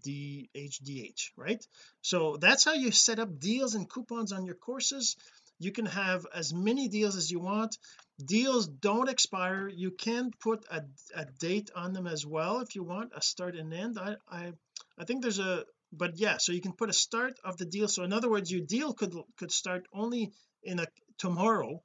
DHDH 0.06 1.30
right? 1.36 1.66
So 2.00 2.36
that's 2.36 2.64
how 2.64 2.74
you 2.74 2.92
set 2.92 3.18
up 3.18 3.40
deals 3.40 3.74
and 3.74 3.90
coupons 3.90 4.32
on 4.32 4.44
your 4.44 4.54
courses 4.54 5.16
you 5.60 5.72
can 5.72 5.84
have 5.84 6.26
as 6.34 6.54
many 6.54 6.88
deals 6.88 7.16
as 7.16 7.30
you 7.30 7.38
want. 7.38 7.76
Deals 8.24 8.66
don't 8.66 9.10
expire. 9.10 9.68
You 9.68 9.90
can 9.90 10.30
put 10.40 10.64
a, 10.70 10.82
a 11.14 11.26
date 11.38 11.70
on 11.76 11.92
them 11.92 12.06
as 12.06 12.24
well 12.24 12.60
if 12.60 12.74
you 12.74 12.82
want 12.82 13.12
a 13.14 13.20
start 13.20 13.54
and 13.54 13.72
end. 13.72 13.98
I 13.98 14.16
I 14.26 14.52
I 14.98 15.04
think 15.04 15.20
there's 15.20 15.38
a 15.38 15.66
but 15.92 16.16
yeah 16.16 16.38
so 16.38 16.52
you 16.52 16.62
can 16.62 16.72
put 16.72 16.88
a 16.88 16.94
start 16.94 17.34
of 17.44 17.58
the 17.58 17.66
deal. 17.66 17.88
So 17.88 18.04
in 18.04 18.12
other 18.14 18.30
words 18.30 18.50
your 18.50 18.64
deal 18.64 18.94
could 18.94 19.14
could 19.36 19.52
start 19.52 19.86
only 19.92 20.32
in 20.62 20.78
a 20.80 20.86
tomorrow 21.18 21.82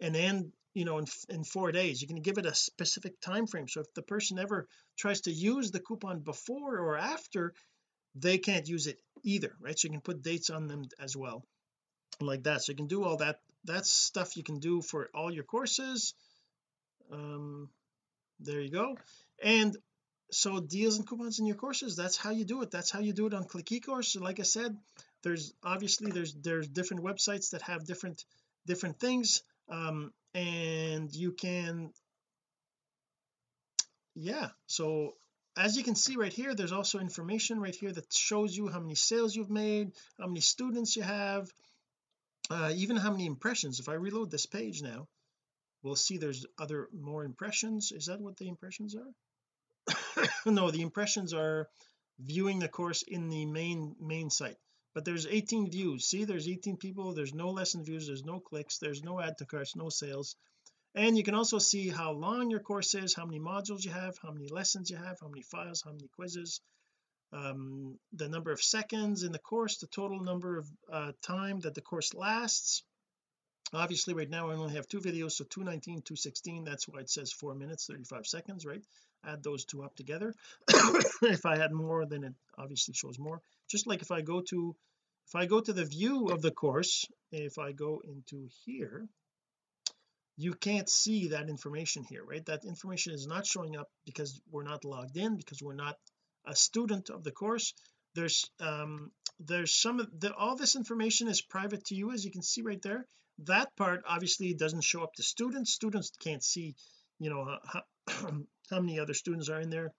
and 0.00 0.14
end 0.16 0.52
you 0.74 0.84
know 0.84 0.98
in, 0.98 1.06
in 1.30 1.44
four 1.44 1.72
days. 1.72 2.02
You 2.02 2.08
can 2.08 2.20
give 2.20 2.36
it 2.36 2.46
a 2.46 2.54
specific 2.54 3.20
time 3.22 3.46
frame 3.46 3.68
so 3.68 3.80
if 3.80 3.94
the 3.94 4.02
person 4.02 4.38
ever 4.38 4.68
tries 4.98 5.22
to 5.22 5.32
use 5.32 5.70
the 5.70 5.80
coupon 5.80 6.20
before 6.20 6.78
or 6.78 6.98
after 6.98 7.54
they 8.14 8.36
can't 8.36 8.68
use 8.68 8.86
it 8.86 9.00
either 9.22 9.56
right? 9.60 9.78
So 9.78 9.86
you 9.86 9.92
can 9.92 10.02
put 10.02 10.22
dates 10.22 10.50
on 10.50 10.68
them 10.68 10.84
as 11.00 11.16
well 11.16 11.42
like 12.20 12.44
that. 12.44 12.62
So 12.62 12.72
you 12.72 12.76
can 12.76 12.86
do 12.86 13.04
all 13.04 13.16
that 13.18 13.40
that's 13.64 13.90
stuff 13.90 14.36
you 14.36 14.44
can 14.44 14.58
do 14.58 14.82
for 14.82 15.08
all 15.14 15.32
your 15.32 15.44
courses. 15.44 16.14
Um 17.10 17.68
there 18.40 18.60
you 18.60 18.70
go. 18.70 18.96
And 19.42 19.76
so 20.30 20.60
deals 20.60 20.96
and 20.96 21.06
coupons 21.06 21.38
in 21.38 21.46
your 21.46 21.56
courses 21.56 21.96
that's 21.96 22.16
how 22.16 22.30
you 22.30 22.44
do 22.44 22.62
it. 22.62 22.70
That's 22.70 22.90
how 22.90 23.00
you 23.00 23.12
do 23.12 23.26
it 23.26 23.34
on 23.34 23.44
click 23.44 23.66
ecourse. 23.66 24.20
Like 24.20 24.40
I 24.40 24.44
said 24.44 24.76
there's 25.22 25.54
obviously 25.62 26.10
there's 26.10 26.34
there's 26.34 26.68
different 26.68 27.04
websites 27.04 27.50
that 27.50 27.62
have 27.62 27.86
different 27.86 28.24
different 28.66 29.00
things. 29.00 29.42
Um 29.68 30.12
and 30.34 31.14
you 31.14 31.32
can 31.32 31.92
yeah. 34.14 34.48
So 34.66 35.14
as 35.56 35.76
you 35.76 35.84
can 35.84 35.94
see 35.94 36.16
right 36.16 36.32
here 36.32 36.54
there's 36.54 36.72
also 36.72 36.98
information 36.98 37.60
right 37.60 37.74
here 37.74 37.92
that 37.92 38.12
shows 38.12 38.56
you 38.56 38.68
how 38.68 38.80
many 38.80 38.94
sales 38.94 39.34
you've 39.34 39.50
made 39.50 39.92
how 40.18 40.26
many 40.26 40.40
students 40.40 40.96
you 40.96 41.02
have 41.02 41.48
uh, 42.50 42.72
even 42.74 42.96
how 42.96 43.10
many 43.10 43.26
impressions? 43.26 43.80
If 43.80 43.88
I 43.88 43.94
reload 43.94 44.30
this 44.30 44.46
page 44.46 44.82
now 44.82 45.08
we'll 45.84 45.94
see 45.94 46.16
there's 46.16 46.46
other 46.58 46.88
more 46.92 47.24
impressions. 47.24 47.92
Is 47.92 48.06
that 48.06 48.20
what 48.20 48.36
the 48.38 48.48
impressions 48.48 48.96
are? 48.96 50.26
No 50.46 50.70
the 50.70 50.82
impressions 50.82 51.32
are 51.34 51.68
viewing 52.18 52.58
the 52.58 52.68
course 52.68 53.02
in 53.02 53.28
the 53.28 53.44
main 53.44 53.94
main 54.00 54.30
site. 54.30 54.56
But 54.94 55.04
there's 55.04 55.26
18 55.26 55.70
views. 55.70 56.06
See 56.06 56.24
there's 56.24 56.48
18 56.48 56.76
people. 56.78 57.12
There's 57.12 57.34
no 57.34 57.50
lesson 57.50 57.84
views. 57.84 58.06
There's 58.06 58.24
no 58.24 58.40
clicks. 58.40 58.78
There's 58.78 59.02
no 59.02 59.20
add 59.20 59.38
to 59.38 59.46
carts 59.46 59.76
no 59.76 59.88
sales. 59.90 60.36
And 60.94 61.18
you 61.18 61.24
can 61.24 61.34
also 61.34 61.58
see 61.58 61.88
how 61.88 62.12
long 62.12 62.50
your 62.50 62.60
course 62.60 62.94
is 62.94 63.14
how 63.14 63.26
many 63.26 63.40
modules 63.40 63.84
you 63.84 63.90
have 63.90 64.16
how 64.22 64.30
many 64.30 64.48
lessons 64.48 64.90
you 64.90 64.96
have 64.96 65.18
how 65.20 65.28
many 65.28 65.42
files 65.42 65.82
how 65.84 65.92
many 65.92 66.08
quizzes 66.16 66.60
um, 67.34 67.98
the 68.12 68.28
number 68.28 68.52
of 68.52 68.62
seconds 68.62 69.24
in 69.24 69.32
the 69.32 69.38
course 69.38 69.78
the 69.78 69.88
total 69.88 70.20
number 70.20 70.58
of 70.58 70.68
uh, 70.92 71.12
time 71.22 71.60
that 71.60 71.74
the 71.74 71.80
course 71.80 72.14
lasts. 72.14 72.84
Obviously 73.72 74.14
right 74.14 74.30
now 74.30 74.50
I 74.50 74.54
only 74.54 74.74
have 74.74 74.86
two 74.86 75.00
videos 75.00 75.32
so 75.32 75.44
219 75.44 76.02
216 76.02 76.64
that's 76.64 76.86
why 76.86 77.00
it 77.00 77.10
says 77.10 77.32
four 77.32 77.54
minutes 77.54 77.86
35 77.86 78.26
seconds 78.26 78.64
right? 78.64 78.82
Add 79.26 79.42
those 79.42 79.64
two 79.64 79.82
up 79.82 79.96
together. 79.96 80.32
If 81.22 81.44
I 81.44 81.56
had 81.56 81.72
more 81.72 82.06
then 82.06 82.22
it 82.22 82.34
obviously 82.56 82.94
shows 82.94 83.18
more. 83.18 83.40
Just 83.68 83.86
like 83.86 84.02
if 84.02 84.12
I 84.12 84.20
go 84.20 84.42
to 84.50 84.76
if 85.26 85.34
I 85.34 85.46
go 85.46 85.60
to 85.60 85.72
the 85.72 85.84
view 85.84 86.28
of 86.28 86.40
the 86.40 86.52
course 86.52 87.04
if 87.32 87.58
I 87.58 87.72
go 87.72 88.00
into 88.04 88.48
here 88.64 89.08
you 90.36 90.52
can't 90.52 90.88
see 90.88 91.28
that 91.28 91.48
information 91.48 92.04
here 92.04 92.22
right? 92.24 92.46
That 92.46 92.64
information 92.64 93.12
is 93.12 93.26
not 93.26 93.44
showing 93.44 93.76
up 93.76 93.88
because 94.06 94.40
we're 94.52 94.62
not 94.62 94.84
logged 94.84 95.16
in 95.16 95.36
because 95.36 95.60
we're 95.60 95.74
not 95.74 95.96
a 96.46 96.54
student 96.54 97.10
of 97.10 97.24
the 97.24 97.32
course. 97.32 97.74
There's 98.14 98.44
um 98.60 99.10
there's 99.40 99.74
some 99.74 100.00
of 100.00 100.08
the 100.18 100.34
all 100.34 100.56
this 100.56 100.76
information 100.76 101.28
is 101.28 101.42
private 101.42 101.84
to 101.86 101.94
you 101.94 102.12
as 102.12 102.24
you 102.24 102.30
can 102.30 102.42
see 102.42 102.62
right 102.62 102.82
there. 102.82 103.06
That 103.44 103.74
part 103.76 104.02
obviously 104.06 104.54
doesn't 104.54 104.84
show 104.84 105.02
up 105.02 105.14
to 105.14 105.22
students. 105.22 105.72
Students 105.72 106.10
can't 106.20 106.44
see 106.44 106.74
you 107.18 107.30
know 107.30 107.58
how, 107.64 107.82
how 108.70 108.80
many 108.80 109.00
other 109.00 109.14
students 109.14 109.48
are 109.48 109.60
in 109.60 109.70
there. 109.70 109.92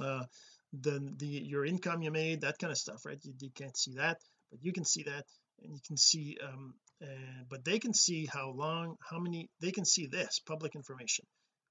Uh 0.00 0.24
the 0.72 1.14
the 1.16 1.26
your 1.26 1.64
income 1.64 2.02
you 2.02 2.10
made 2.10 2.42
that 2.42 2.58
kind 2.58 2.70
of 2.70 2.78
stuff 2.78 3.04
right? 3.04 3.18
You, 3.22 3.34
you 3.40 3.50
can't 3.50 3.76
see 3.76 3.94
that 3.94 4.18
but 4.50 4.62
you 4.62 4.72
can 4.72 4.84
see 4.84 5.04
that 5.04 5.24
and 5.62 5.72
you 5.74 5.80
can 5.86 5.96
see 5.96 6.36
um 6.42 6.74
uh, 7.02 7.42
but 7.48 7.64
they 7.64 7.78
can 7.78 7.94
see 7.94 8.26
how 8.26 8.50
long 8.50 8.96
how 9.08 9.18
many 9.18 9.48
they 9.60 9.72
can 9.72 9.84
see 9.84 10.06
this 10.06 10.40
public 10.46 10.74
information 10.74 11.24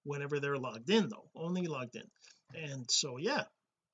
whenever 0.03 0.39
they're 0.39 0.57
logged 0.57 0.89
in 0.89 1.07
though 1.09 1.29
only 1.35 1.67
logged 1.67 1.95
in. 1.95 2.09
And 2.55 2.85
so 2.89 3.17
yeah 3.17 3.43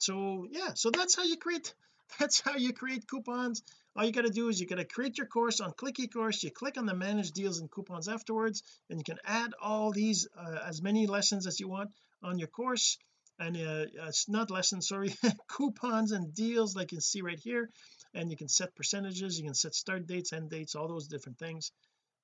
so 0.05 0.47
yeah 0.51 0.71
so 0.75 0.91
that's 0.91 1.15
how 1.15 1.23
you 1.23 1.37
create 1.37 1.73
that's 2.19 2.41
how 2.41 2.55
you 2.55 2.73
create 2.73 3.07
coupons. 3.07 3.63
All 3.95 4.05
you 4.05 4.11
got 4.11 4.25
to 4.25 4.29
do 4.29 4.49
is 4.49 4.59
you 4.59 4.67
got 4.67 4.75
to 4.75 4.85
create 4.85 5.17
your 5.17 5.27
course 5.27 5.61
on 5.61 5.71
click 5.71 5.95
ecourse 5.95 6.43
you 6.43 6.51
click 6.51 6.77
on 6.77 6.85
the 6.85 6.93
manage 6.93 7.31
deals 7.31 7.59
and 7.59 7.71
coupons 7.71 8.07
afterwards 8.07 8.61
and 8.89 8.99
you 8.99 9.03
can 9.03 9.19
add 9.25 9.53
all 9.61 9.91
these 9.91 10.27
uh, 10.37 10.59
as 10.67 10.81
many 10.81 11.07
lessons 11.07 11.47
as 11.47 11.59
you 11.59 11.67
want 11.67 11.91
on 12.21 12.37
your 12.39 12.47
course. 12.47 12.97
And 13.37 13.57
uh, 13.57 13.85
it's 14.07 14.29
not 14.29 14.51
lessons 14.51 14.87
sorry 14.87 15.13
coupons 15.49 16.11
and 16.11 16.33
deals 16.33 16.75
like 16.75 16.91
you 16.91 16.97
can 16.97 17.01
see 17.01 17.21
right 17.21 17.39
here. 17.39 17.69
And 18.13 18.31
you 18.31 18.37
can 18.37 18.47
set 18.47 18.75
percentages 18.75 19.37
you 19.37 19.45
can 19.45 19.55
set 19.55 19.75
start 19.75 20.07
dates 20.07 20.33
end 20.33 20.49
dates 20.49 20.75
all 20.75 20.87
those 20.87 21.07
different 21.07 21.37
things. 21.39 21.71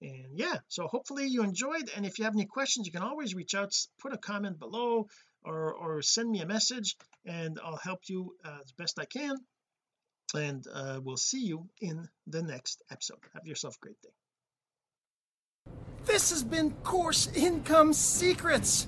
And 0.02 0.38
yeah 0.38 0.58
so 0.68 0.88
hopefully 0.88 1.28
you 1.28 1.44
enjoyed. 1.44 1.90
And 1.96 2.06
if 2.06 2.20
you 2.20 2.26
have 2.26 2.36
any 2.36 2.46
questions 2.46 2.86
you 2.86 2.94
can 2.94 3.04
always 3.04 3.34
reach 3.34 3.56
out 3.56 3.74
put 4.00 4.14
a 4.14 4.18
comment 4.18 4.60
below 4.60 5.08
or 5.44 5.74
or 5.74 6.02
send 6.02 6.30
me 6.30 6.42
a 6.42 6.46
message 6.46 6.96
and 7.26 7.60
I'll 7.64 7.80
help 7.84 8.02
you 8.08 8.36
uh, 8.44 8.60
as 8.64 8.72
best 8.74 9.00
I 9.00 9.06
can. 9.06 9.36
And 10.34 10.66
uh, 10.74 11.00
we'll 11.04 11.18
see 11.18 11.44
you 11.44 11.68
in 11.82 12.08
the 12.28 12.42
next 12.42 12.82
episode. 12.90 13.20
Have 13.34 13.46
yourself 13.46 13.76
a 13.76 13.86
great 13.86 14.02
day. 14.02 14.10
This 16.06 16.32
has 16.32 16.44
been 16.44 16.72
Course 16.84 17.28
Income 17.36 17.94
Secrets, 17.94 18.88